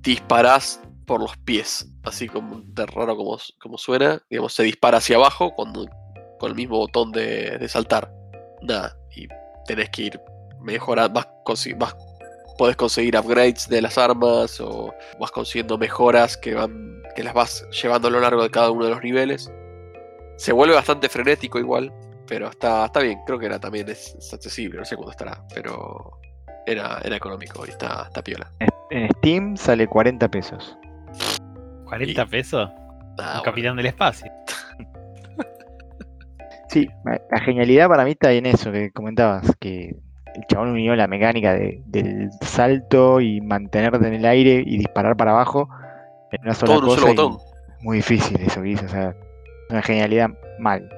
[0.00, 4.22] disparás por los pies, así como de raro como, como suena.
[4.30, 5.86] Digamos, se dispara hacia abajo cuando,
[6.38, 8.10] con el mismo botón de, de saltar.
[8.62, 9.26] Nada, y
[9.66, 10.20] tenés que ir
[10.60, 11.22] mejorando,
[12.56, 17.66] podés conseguir upgrades de las armas o vas consiguiendo mejoras que van que las vas
[17.70, 19.50] llevando a lo largo de cada uno de los niveles.
[20.36, 21.92] Se vuelve bastante frenético igual,
[22.26, 25.42] pero está, está bien, creo que era también es, es accesible, no sé cuándo estará,
[25.54, 26.18] pero
[26.66, 28.50] era, era económico y está, está piola.
[28.90, 30.76] En Steam sale 40 pesos.
[31.86, 32.70] ¿40 pesos?
[32.70, 33.42] Ah, Un bueno.
[33.44, 34.30] capitán del espacio.
[36.68, 36.88] Sí,
[37.30, 39.96] la genialidad para mí está en eso que comentabas, que
[40.34, 45.16] el chabón unió la mecánica de- del salto y mantenerte en el aire y disparar
[45.16, 45.68] para abajo
[46.32, 47.00] en una sola Todo un cosa.
[47.00, 47.38] solo botón.
[47.82, 49.14] Muy difícil eso que hizo, o sea,
[49.70, 50.90] una genialidad mal.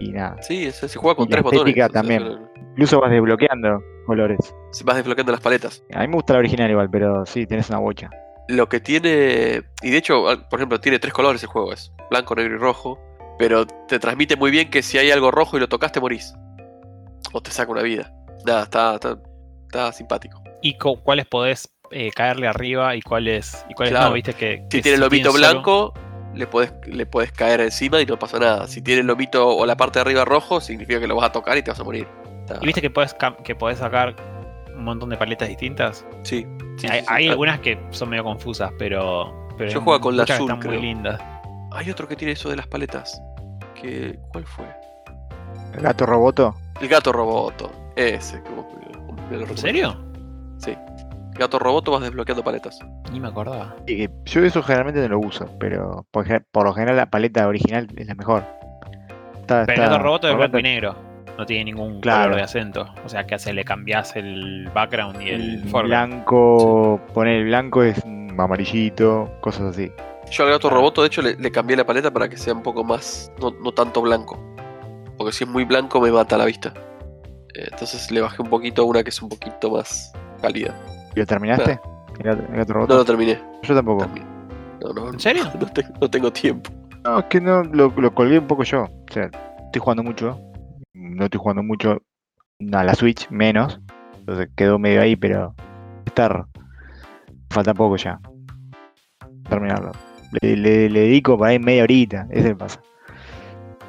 [0.00, 0.36] Y nada.
[0.42, 1.72] Sí, se, se juega con Y la tres botones.
[1.72, 2.38] o sea, también.
[2.72, 4.54] Incluso vas desbloqueando colores.
[4.84, 5.82] Vas desbloqueando las paletas.
[5.94, 8.10] A mí me gusta la original igual, pero sí, tenés una bocha.
[8.48, 9.62] Lo que tiene.
[9.82, 12.58] Y de hecho, al- por ejemplo, tiene tres colores el juego: es blanco, negro y
[12.58, 12.98] rojo.
[13.38, 16.34] Pero te transmite muy bien que si hay algo rojo y lo tocas, te morís.
[17.32, 18.10] O te saca una vida.
[18.46, 19.18] Nada, está, está,
[19.66, 20.42] está simpático.
[20.62, 24.08] ¿Y cuáles podés eh, caerle arriba y cuáles, y cuáles Claro.
[24.08, 24.14] no?
[24.14, 25.92] ¿Viste que, Si tiene el solo- blanco,
[26.36, 28.66] le puedes, le puedes caer encima y no pasa nada.
[28.68, 31.32] Si tiene el lomito o la parte de arriba rojo, significa que lo vas a
[31.32, 32.06] tocar y te vas a morir.
[32.40, 34.14] Está- ¿Y viste que podés, que podés sacar
[34.76, 36.04] un montón de paletas distintas?
[36.22, 36.46] Sí.
[36.76, 37.12] sí, hay sí, sí.
[37.12, 39.48] hay algunas que son medio confusas, pero.
[39.56, 41.20] pero Yo juego con la azul, Están muy lindas.
[41.72, 43.20] Hay otro que tiene eso de las paletas.
[43.74, 44.64] Que, ¿Cuál fue?
[45.74, 46.54] El gato roboto.
[46.80, 47.70] El gato roboto.
[47.96, 48.40] Ese.
[48.42, 48.86] como- como
[49.30, 49.96] ¿En serio?
[50.58, 50.74] Sí.
[51.38, 52.78] Gato roboto vas desbloqueando paletas.
[53.12, 53.76] Ni me acordaba.
[53.86, 58.06] Yo eso generalmente no lo uso, pero por, por lo general la paleta original es
[58.06, 58.44] la mejor.
[59.40, 60.96] Está, Pero el gato roboto es blanco y negro.
[61.38, 62.22] No tiene ningún Claro.
[62.24, 62.86] color de acento.
[63.04, 63.52] O sea, que hace?
[63.52, 66.12] Le cambias el background y el, El foreground.
[66.14, 68.02] blanco, poner el blanco es
[68.38, 69.90] amarillito, cosas así.
[70.30, 72.62] Yo al gato roboto, de hecho, le, le cambié la paleta para que sea un
[72.62, 73.30] poco más.
[73.40, 74.42] No, no tanto blanco.
[75.18, 76.72] Porque si es muy blanco me mata la vista.
[77.54, 80.12] Eh, Entonces le bajé un poquito a una que es un poquito más
[80.42, 80.74] cálida.
[81.16, 81.80] ¿Y lo terminaste?
[82.20, 82.74] El gato.
[82.74, 83.40] No lo terminé.
[83.62, 84.04] Yo tampoco.
[84.04, 84.26] También.
[84.82, 85.44] No, no, ¿En serio?
[85.60, 86.70] No, te- no tengo tiempo.
[87.04, 88.84] No, es que no lo, lo colgué un poco yo.
[88.84, 90.40] O sea, estoy jugando mucho.
[90.94, 92.00] No estoy jugando mucho
[92.60, 93.80] No, la Switch menos.
[94.18, 95.54] Entonces quedó medio ahí, pero
[96.04, 96.46] estar.
[97.50, 98.18] Falta poco ya.
[99.48, 99.92] Terminarlo.
[100.42, 102.80] Le, le- le dedico por ahí media horita, ese me pasa.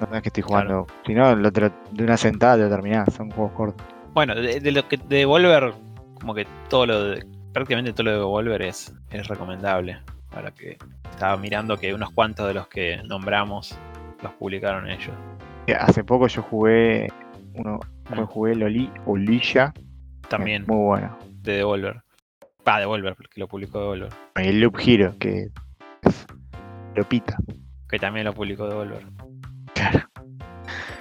[0.09, 0.86] No es que estoy jugando.
[1.05, 3.86] Si no, lo de una sentada te lo terminás, son juegos cortos.
[4.13, 5.73] Bueno, de, de lo que de Devolver,
[6.20, 9.99] como que todo lo de, prácticamente todo lo de Devolver es, es recomendable.
[10.32, 10.78] Para que
[11.09, 13.78] estaba mirando que unos cuantos de los que nombramos
[14.22, 15.15] los publicaron ellos.
[15.68, 17.07] Eh, Hace poco yo jugué
[17.53, 18.24] uno, Mm.
[18.26, 19.74] jugué Loli, Olilla,
[20.30, 21.18] También muy bueno.
[21.41, 22.01] de Devolver.
[22.65, 24.09] Ah, Devolver, porque lo publicó Devolver.
[24.36, 25.47] El Loop Hero, que
[26.03, 26.26] es
[26.95, 27.36] Lopita.
[27.89, 29.01] Que también lo publicó Devolver.
[29.74, 29.99] Claro.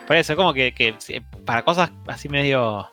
[0.06, 2.86] Por eso, como que, que sí, para cosas así medio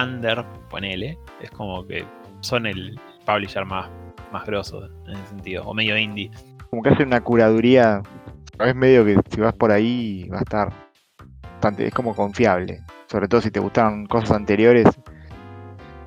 [0.00, 2.04] under, ponele, es como que
[2.40, 3.88] son el publisher más,
[4.32, 6.30] más grosso en ese sentido, o medio indie.
[6.70, 8.02] Como que hace una curaduría.
[8.58, 10.72] Es medio que si vas por ahí va a estar
[11.42, 12.80] bastante, es como confiable.
[13.06, 14.86] Sobre todo si te gustaron cosas anteriores,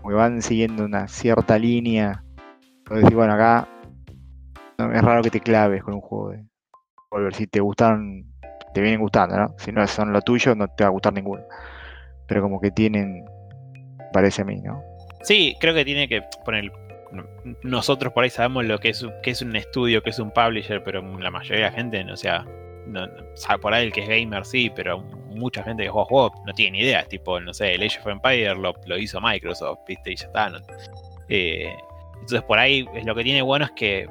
[0.02, 2.24] como que van siguiendo una cierta línea.
[2.90, 3.68] O bueno, acá
[4.78, 6.46] no, es raro que te claves con un juego de
[7.10, 7.34] Volver.
[7.34, 8.26] Si te gustaron,
[8.74, 9.56] te vienen gustando, ¿no?
[9.58, 11.44] Si no son lo tuyo, no te va a gustar ninguno.
[12.28, 13.26] Pero como que tienen,
[14.16, 14.82] parece a mí, ¿no?
[15.24, 16.72] Sí, creo que tiene que poner.
[17.64, 20.82] Nosotros por ahí sabemos lo que es, que es un estudio, que es un publisher,
[20.84, 22.16] pero la mayoría de la gente, no,
[22.88, 23.08] no-
[23.62, 25.00] por ahí el que es gamer sí, pero
[25.30, 27.04] mucha gente que juega juegos no tiene ni idea.
[27.04, 30.52] Tipo, no sé, el Age of Empire lo, lo hizo Microsoft, viste, y ya está.
[31.30, 31.76] eh,
[32.14, 34.08] entonces por ahí lo que tiene bueno es que,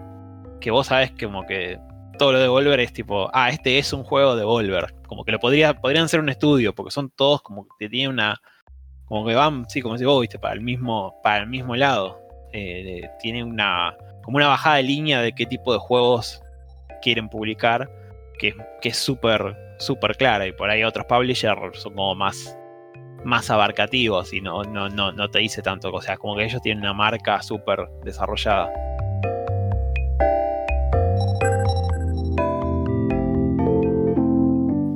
[0.61, 1.79] que vos sabes que como que
[2.19, 4.95] todo lo de Volver es tipo, ah, este es un juego de Volver.
[5.07, 8.41] Como que lo podría, podrían ser un estudio, porque son todos como que tienen una.
[9.15, 12.21] Como que van, sí, como decís vos, viste, para el mismo, para el mismo lado.
[12.53, 13.97] Eh, tiene una.
[14.25, 16.43] como una bajada de línea de qué tipo de juegos
[17.01, 17.89] quieren publicar.
[18.41, 20.49] Que, que es súper, súper clara.
[20.49, 22.59] Y por ahí otros publishers son como más.
[23.23, 25.93] más abarcativos y no, no, no, no te dice tanto.
[25.93, 28.69] O sea, como que ellos tienen una marca súper desarrollada.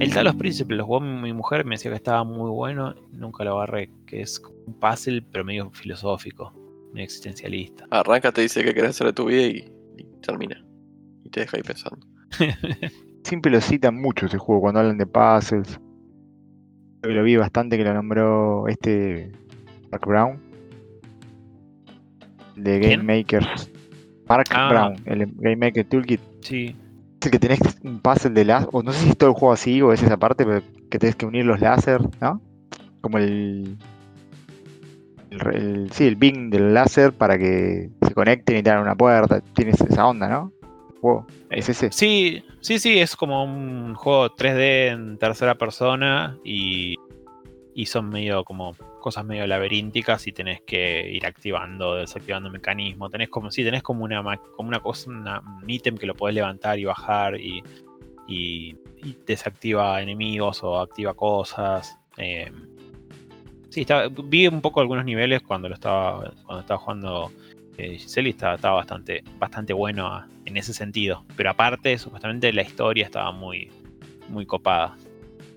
[0.09, 3.57] El Talos Príncipe lo jugó mi mujer, me decía que estaba muy bueno, nunca lo
[3.57, 6.53] agarré, que es un puzzle pero medio filosófico,
[6.93, 7.87] medio existencialista.
[7.91, 10.65] Arranca, te dice que querés hacer de tu vida y, y termina.
[11.25, 12.07] Y te deja ahí pensando.
[13.25, 15.79] Siempre lo citan mucho ese juego cuando hablan de puzzles.
[17.03, 19.31] Que lo vi bastante que lo nombró este
[19.91, 20.41] Mark Brown.
[22.57, 23.07] De Game ¿Quién?
[23.07, 23.71] Makers.
[24.29, 24.69] Mark Ah.
[24.71, 26.21] Brown, el Game Maker Toolkit.
[26.41, 26.75] Sí,
[27.27, 28.69] el que tenés un puzzle de láser.
[28.73, 30.99] O no sé si es todo el juego así o es esa parte, pero que
[30.99, 32.41] tenés que unir los láser, ¿no?
[33.01, 33.77] Como el.
[35.31, 38.85] el re- el- sí, el ping del láser para que se conecten y te abran
[38.85, 39.41] una puerta.
[39.55, 40.53] Tienes esa onda, ¿no?
[40.95, 41.27] El juego.
[41.51, 41.91] Es ese.
[41.93, 46.95] sí, sí, sí, es como un juego 3D en tercera persona y,
[47.75, 53.11] y son medio como cosas medio laberínticas y tenés que ir activando, desactivando mecanismos.
[53.11, 54.22] Tenés como, sí, tenés como una,
[54.57, 57.62] como una cosa, un ítem que lo podés levantar y bajar y,
[58.26, 58.76] y,
[59.26, 61.99] desactiva enemigos o activa cosas.
[62.16, 62.51] eh,
[63.70, 67.32] sí, estaba- vi un poco algunos niveles cuando lo estaba, cuando estaba jugando
[67.78, 71.24] eh, y estaba, bastante, bastante bueno en ese sentido.
[71.36, 73.70] Pero aparte, supuestamente la historia estaba muy,
[74.28, 74.96] muy copada.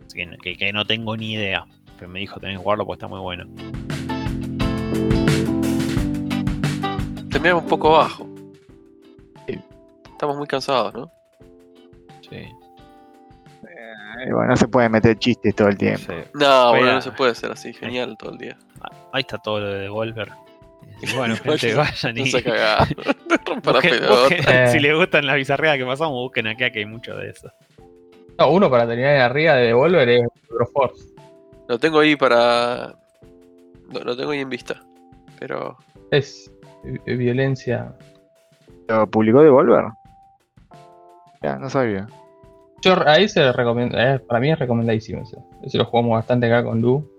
[0.06, 0.20] Así
[0.58, 1.66] que no tengo ni idea.
[2.02, 3.46] Pero me dijo tenés que jugarlo porque está muy bueno.
[7.30, 8.28] Terminamos un poco bajo.
[9.48, 9.60] Sí.
[10.12, 11.12] Estamos muy cansados, ¿no?
[12.28, 16.00] Sí, Eh, bueno, no se puede meter chistes todo el tiempo.
[16.12, 16.16] sí.
[16.34, 18.58] No, bueno, no se puede ser así, genial todo el día.
[19.14, 20.30] Ahí está todo lo de Devolver.
[21.16, 22.22] Bueno, gente, Vayan- vayan y.
[23.64, 24.68] No se busquen- Eh.
[24.72, 27.52] si les gustan las bizarreadas que pasamos, busquen acá que hay mucho de eso.
[28.40, 30.28] No, uno para terminar de arriba de Devolver es
[30.74, 31.11] Force.
[31.72, 32.96] Lo tengo ahí para.
[33.94, 34.82] Lo, lo tengo ahí en vista.
[35.40, 35.78] Pero.
[36.12, 36.52] Es
[37.06, 37.96] eh, violencia.
[38.90, 39.86] ¿Lo publicó Devolver?
[41.42, 42.08] Ya, no sabía.
[42.82, 45.38] Yo ahí se recomienda, eh, para mí es recomendadísimo ese.
[45.64, 47.10] Ese lo jugamos bastante acá con Lu.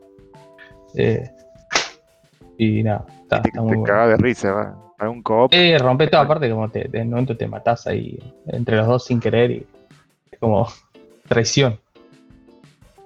[0.96, 1.30] Eh,
[2.58, 3.84] y nada, está, te está te muy bueno.
[3.84, 4.92] cagás de risa, va.
[4.98, 5.50] Para un co-op.
[5.54, 9.18] Eh, rompe toda parte como te, de momento te matás ahí entre los dos sin
[9.18, 9.66] querer y
[10.30, 10.68] es como
[11.26, 11.80] traición.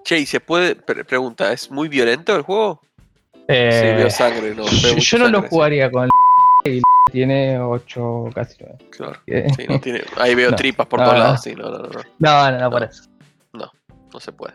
[0.06, 0.76] Che, ¿y se puede.
[0.76, 2.80] pre- pregunta, ¿es muy violento el juego?
[3.48, 4.62] Eh, sí, veo sangre, no.
[4.82, 5.46] veo yo, no lo sí.
[5.50, 6.08] jugaría con
[6.64, 6.80] y
[7.10, 8.76] tiene 8, casi 9.
[8.90, 9.20] Claro.
[9.56, 10.04] Sí, no tiene.
[10.16, 10.56] Ahí veo No.
[10.56, 11.24] tripas por No, todos no.
[11.24, 12.00] lados, sí, no, no, no, no.
[12.20, 12.86] No, no, no, por No.
[12.86, 13.02] eso.
[14.12, 14.54] No se puede.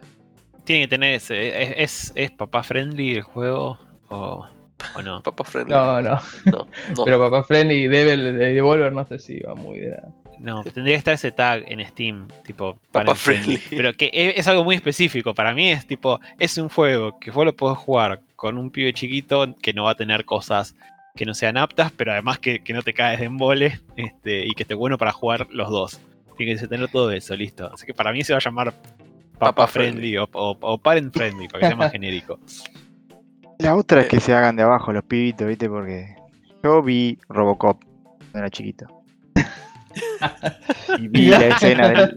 [0.63, 1.63] Tiene que tener ese.
[1.63, 3.77] ¿Es, es, es papá friendly el juego?
[4.09, 4.47] ¿O,
[4.95, 5.21] o no?
[5.21, 5.73] Papá friendly.
[5.73, 6.21] No, no.
[6.45, 7.05] no, no.
[7.05, 10.03] Pero papá Friendly y Devil de Devolver no sé si va muy de la...
[10.39, 13.59] No, tendría que estar ese tag en Steam, tipo parent friendly.
[13.69, 15.33] Pero que es, es algo muy específico.
[15.35, 18.91] Para mí es tipo, es un juego que vos lo podés jugar con un pibe
[18.93, 20.75] chiquito que no va a tener cosas
[21.15, 24.51] que no sean aptas, pero además que, que no te caes de embole este, y
[24.53, 25.99] que esté bueno para jugar los dos.
[26.37, 27.69] Tiene que tener todo eso, listo.
[27.71, 28.73] Así que para mí se va a llamar
[29.37, 32.39] Papa, Papa Friendly, O, o- o Parent Friendly, para que sea más genérico.
[33.59, 35.69] La otra es que se hagan de abajo los pibitos, ¿viste?
[35.69, 36.15] Porque
[36.63, 39.00] yo vi Robocop cuando era chiquito.
[40.97, 42.15] Y vi la escena del,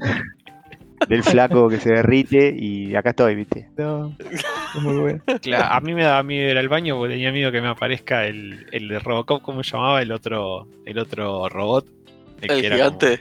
[1.09, 3.69] del flaco que se derrite y acá estoy, ¿viste?
[3.77, 5.23] No, es muy bueno.
[5.43, 8.27] Claro, a mí me daba miedo ir al baño porque tenía miedo que me aparezca
[8.27, 10.03] el, el de Robocop, ¿cómo se llamaba?
[10.03, 11.87] El otro, el otro robot.
[12.41, 13.21] El que era como- gigante.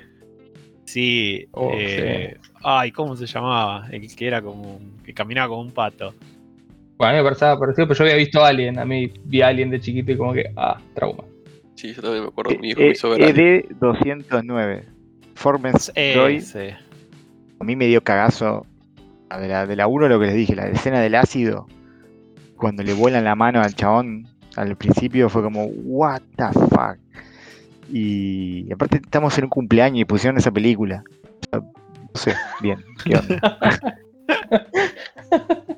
[0.86, 3.88] Sí, Oh, eh, ay, ¿cómo se llamaba?
[3.89, 6.14] El que era como un- que caminaba como un pato.
[6.97, 8.78] Bueno, a mí me parecía parecido, pero yo había visto Alien.
[8.80, 11.24] A mí vi Alien de chiquito y como que, ah, trauma.
[11.76, 12.51] Sí, yo también me acuerdo.
[12.59, 13.24] Mi hijo Eh, me hizo ver.
[13.24, 13.65] Alien.
[13.69, 14.86] ED 209.
[15.36, 15.91] Formens.
[15.95, 16.76] Ese.
[17.59, 18.65] A mí me dio cagazo.
[19.30, 21.67] a De la, de la 1 lo que les dije, la escena del ácido.
[22.57, 26.97] Cuando le vuelan la mano al chabón al principio fue como, what the fuck.
[27.91, 31.03] Y aparte estamos en un cumpleaños y pusieron esa película.
[31.51, 31.71] No
[32.13, 33.99] sé, bien, ¿qué onda?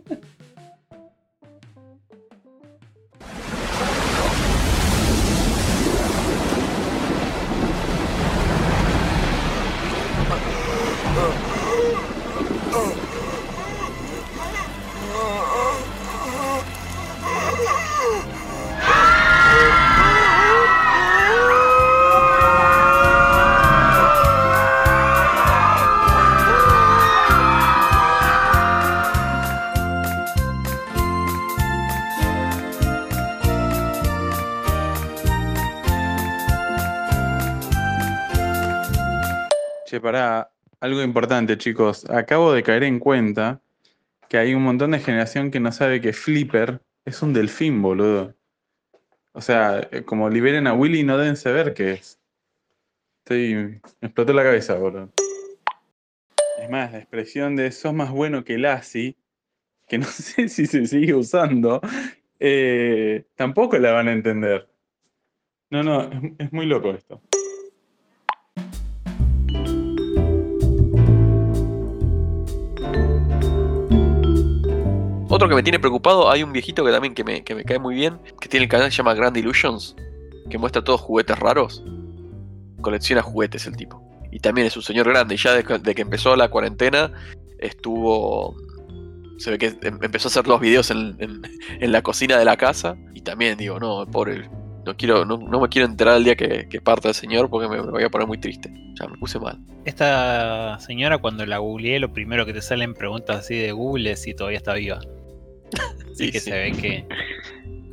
[39.96, 42.04] Che, pará, algo importante, chicos.
[42.10, 43.62] Acabo de caer en cuenta
[44.28, 48.36] que hay un montón de generación que no sabe que Flipper es un delfín, boludo.
[49.32, 52.20] O sea, eh, como liberen a Willy, no deben saber qué es.
[53.20, 53.80] Estoy.
[54.02, 55.14] Me explotó la cabeza, boludo.
[56.60, 59.16] Es más, la expresión de sos más bueno que Lassie,
[59.88, 61.80] que no sé si se sigue usando,
[62.42, 64.68] eh, tampoco la van a entender.
[65.70, 67.22] No, no, es, es muy loco esto.
[75.36, 77.78] Otro que me tiene preocupado, hay un viejito que también que me, que me cae
[77.80, 79.96] muy bien, que tiene el canal que se llama Grand Illusions,
[80.50, 81.84] que muestra todos juguetes raros.
[82.82, 84.02] Colecciona juguetes el tipo.
[84.32, 87.12] Y también es un señor grande, y ya de, de que empezó la cuarentena,
[87.60, 88.56] estuvo...
[89.38, 91.42] Se ve que em- empezó a hacer los videos en, en-
[91.82, 92.96] en la cocina de la casa.
[93.14, 94.50] Y también digo, no, pobre,
[94.86, 97.68] no, quiero, no, no me quiero enterar el día que, que parta el señor porque
[97.68, 98.72] me, me voy a poner muy triste.
[99.00, 99.60] Ya me puse mal.
[99.84, 104.22] Esta señora, cuando la googleé, lo primero que te salen preguntas así de Google es
[104.22, 105.00] si todavía está viva.
[105.74, 106.50] Así Sí, que sí.
[106.50, 107.06] se ve que.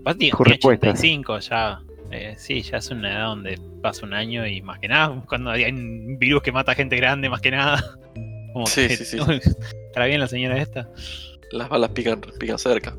[0.05, 0.91] Pues tiene Sus tiene respuestas.
[0.99, 1.81] 85 ya.
[2.11, 5.51] Eh, sí, ya es una edad donde pasa un año y más que nada, cuando
[5.51, 7.83] hay un virus que mata gente grande, más que nada.
[8.53, 9.19] Como Sí, que- sí, sí.
[9.87, 10.89] ¿Estará bien la señora esta?
[11.53, 12.95] Las balas pican, pican cerca.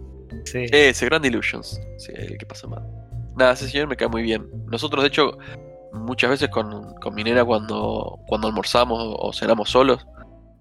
[0.45, 0.65] Sí.
[0.71, 1.79] Ese, Grand Illusions.
[1.97, 2.83] Sí, el que pasa mal.
[3.35, 4.47] Nada, ese señor me cae muy bien.
[4.67, 5.37] Nosotros, de hecho,
[5.91, 10.05] muchas veces con, con mi nena cuando, cuando almorzamos o, o cenamos solos,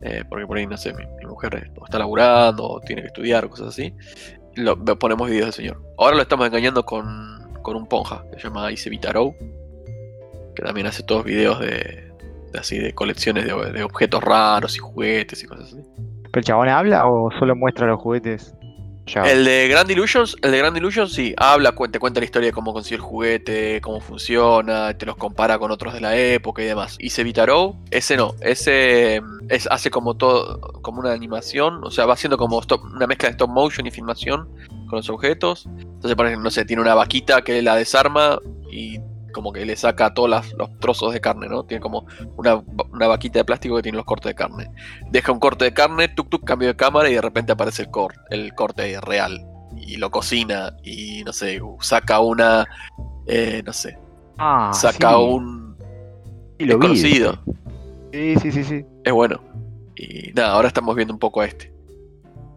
[0.03, 3.49] eh, porque por ahí, no sé, mi, mujer eh, está laburando o tiene que estudiar
[3.49, 3.95] cosas así,
[4.55, 5.83] lo, ponemos videos del señor.
[5.97, 9.35] Ahora lo estamos engañando con, con un ponja que se llama Ice Vitarou,
[10.55, 12.13] que también hace todos videos de,
[12.59, 15.83] así de colecciones de, de objetos raros y juguetes y cosas así.
[16.23, 18.55] ¿Pero el chabón habla o solo muestra los juguetes?
[19.27, 22.53] El de Grand Illusions, el de Grand Illusions sí, habla, te cuenta la historia de
[22.53, 26.67] cómo consiguió el juguete, cómo funciona, te los compara con otros de la época y
[26.67, 26.97] demás.
[27.01, 31.91] Y se Vitarou, ese no, ese mm, es, hace como todo, como una animación, o
[31.91, 34.49] sea, va haciendo como stop- una mezcla de stop motion y filmación
[34.89, 35.67] con los objetos.
[35.81, 38.39] Entonces, por ejemplo, no sé, tiene una vaquita que la desarma
[38.71, 38.99] y
[39.33, 41.64] como que le saca todos las- los trozos de carne, ¿no?
[41.64, 42.07] Tiene como
[42.37, 42.62] una,
[42.93, 44.70] una vaquita de plástico que tiene los cortes de carne
[45.11, 47.91] deja un corte de carne, tuk tuk, cambio de cámara y de repente aparece el,
[47.91, 49.45] cor el corte real.
[49.76, 52.66] Y lo cocina y no sé, saca una,
[53.26, 53.99] eh, no sé,
[54.39, 55.76] Ah, saca sí, un...
[56.59, 57.39] sí, lo conocido,
[58.12, 58.85] Sí, sí, sí, sí.
[59.05, 59.41] es bueno.
[59.97, 61.72] Y nada, ahora estamos viendo un poco a este.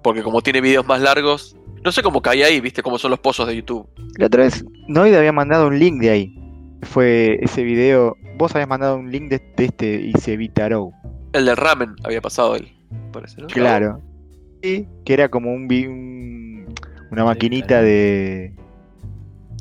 [0.03, 3.19] Porque como tiene videos más largos, no sé cómo cae ahí, viste cómo son los
[3.19, 3.88] pozos de YouTube.
[4.17, 6.45] La otra vez Noid había mandado un link de ahí.
[6.84, 8.17] Fue ese video.
[8.38, 10.93] Vos habías mandado un link de, de este y se Vitarou.
[11.34, 12.69] El del ramen había pasado él,
[13.11, 13.47] parece, ¿no?
[13.47, 14.01] Claro.
[14.61, 16.65] Sí, que era como un,
[17.11, 18.53] una maquinita de.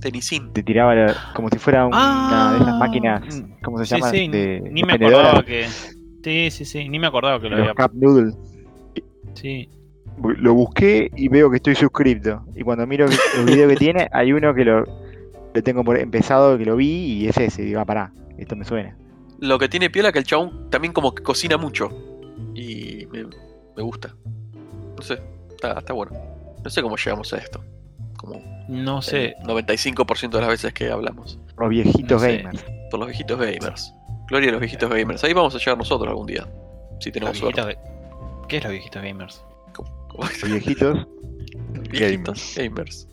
[0.01, 0.53] Tenisin.
[0.53, 3.43] Te tiraba la- como si fuera una de esas máquinas.
[3.63, 4.11] ¿Cómo se Sí, llama?
[4.11, 5.67] sí, De ni me acordaba que.
[6.23, 7.87] Sí, sí, sí, ni me acordaba que lo Los había.
[7.89, 8.33] Cup Noodle.
[9.35, 9.69] Sí.
[10.21, 12.45] lo busqué y veo que estoy suscripto.
[12.55, 14.85] Y cuando miro los videos que tiene, hay uno que lo,
[15.55, 17.63] lo tengo por empezado, que lo vi y es ese.
[17.63, 18.97] Y digo, ah, pará, esto me suena.
[19.39, 21.91] Lo que tiene piola es que el chabón también como que cocina mucho.
[22.55, 23.25] Y me,
[23.77, 24.15] me gusta.
[24.97, 26.13] No sé, está, está bueno.
[26.63, 27.63] No sé cómo llegamos a esto.
[28.17, 29.35] Como No sé.
[29.41, 31.39] el 95% de las veces que hablamos.
[31.59, 32.39] Los viejitos No sé.
[32.39, 32.65] gamers.
[32.91, 33.95] Por los viejitos gamers.
[34.29, 35.23] Gloria a los viejitos gamers.
[35.25, 36.49] Ahí vamos a llegar nosotros algún día.
[37.01, 37.79] Si Los tenemos suerte.
[38.49, 39.45] ¿Qué es los viejitos gamers?
[40.19, 41.07] Los viejitos.
[41.91, 43.09] viejitos gamers.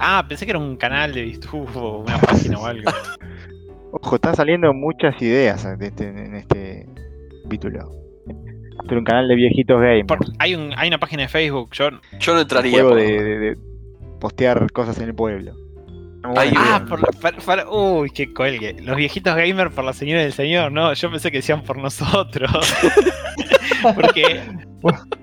[0.00, 2.90] Ah, pensé que era un canal de YouTube o una página o algo.
[3.92, 6.86] Ojo, están saliendo muchas ideas de este- en este
[7.44, 7.90] capítulo.
[8.84, 10.06] Hacer un canal de viejitos gamers.
[10.06, 11.90] Por- hay, un, hay una página de Facebook, yo...
[12.18, 12.72] Yo no Un entraría.
[12.72, 13.58] juego por- de, de- de
[14.18, 15.52] postear cosas en el pueblo.
[16.24, 18.76] Ah, por, la- para- para- uy, qué cuelgue.
[18.80, 22.50] Los viejitos gamers por la señora del señor, no, yo pensé que decían por nosotros.
[23.94, 24.40] porque,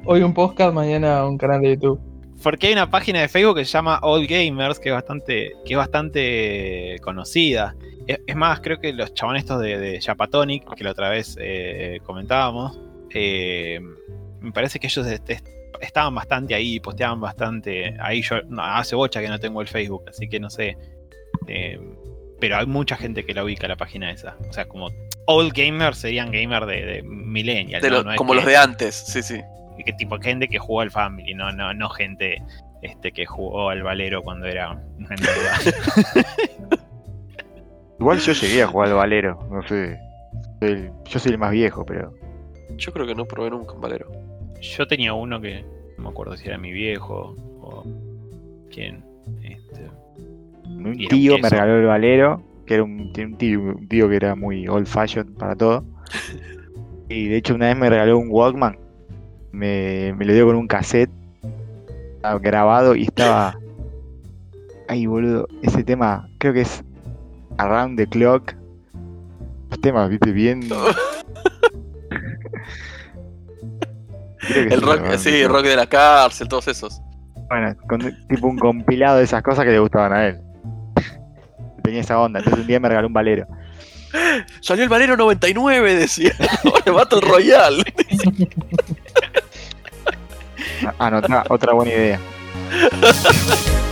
[0.05, 1.99] Hoy un podcast, mañana un canal de YouTube.
[2.43, 5.73] Porque hay una página de Facebook que se llama Old Gamers, que es bastante, que
[5.73, 7.75] es bastante conocida.
[8.07, 11.35] Es, es más, creo que los chabones estos de, de Japatonic, que la otra vez
[11.39, 12.79] eh, comentábamos,
[13.13, 13.79] eh,
[14.39, 15.47] me parece que ellos est- est-
[15.81, 17.95] estaban bastante ahí, posteaban bastante.
[17.99, 20.77] Ahí yo no, hace bocha que no tengo el Facebook, así que no sé.
[21.47, 21.79] Eh,
[22.39, 24.37] pero hay mucha gente que la ubica la página esa.
[24.49, 24.89] O sea, como
[25.25, 27.81] old gamers serían gamers de, de millennial.
[27.81, 27.97] de ¿no?
[27.97, 29.41] lo- No es como que- los de antes, sí, sí.
[29.83, 32.41] Que tipo gente que jugó al Family, no, no, no gente
[32.81, 35.15] este que jugó al Valero cuando era una.
[37.99, 39.99] Igual yo llegué a jugar al Valero, no sé.
[40.59, 42.13] Soy el- yo soy el más viejo, pero.
[42.77, 44.09] Yo creo que no probé nunca un valero.
[44.61, 45.65] Yo tenía uno que
[45.97, 47.83] no me acuerdo si era mi viejo o
[48.71, 49.03] quién.
[49.43, 49.89] Este,
[50.65, 54.35] Un tío me regaló el Valero, que era un, un tío, un tío que era
[54.35, 55.83] muy old fashion para todo.
[57.11, 58.77] Y de hecho una vez me regaló un Walkman.
[59.51, 61.11] Me, me lo dio con un cassette
[62.41, 63.57] grabado y estaba...
[64.87, 66.83] Ay, boludo, ese tema creo que es
[67.57, 68.53] Around the Clock.
[69.69, 70.63] Los temas, viste, bien...
[74.49, 75.51] El rock, Around the sí, Clock.
[75.51, 77.01] rock de la cárcel, todos esos.
[77.49, 80.41] Bueno, con, tipo un compilado de esas cosas que le gustaban a él.
[81.83, 83.45] Tenía esa onda, entonces un día me regaló un valero.
[84.61, 86.33] Salió el Valero 99, decía.
[86.85, 87.83] El Battle Royale.
[90.97, 92.19] Anotá, otra buena idea.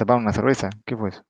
[0.00, 0.70] ¿Taparon una cerveza?
[0.86, 1.22] ¿Qué fue eso?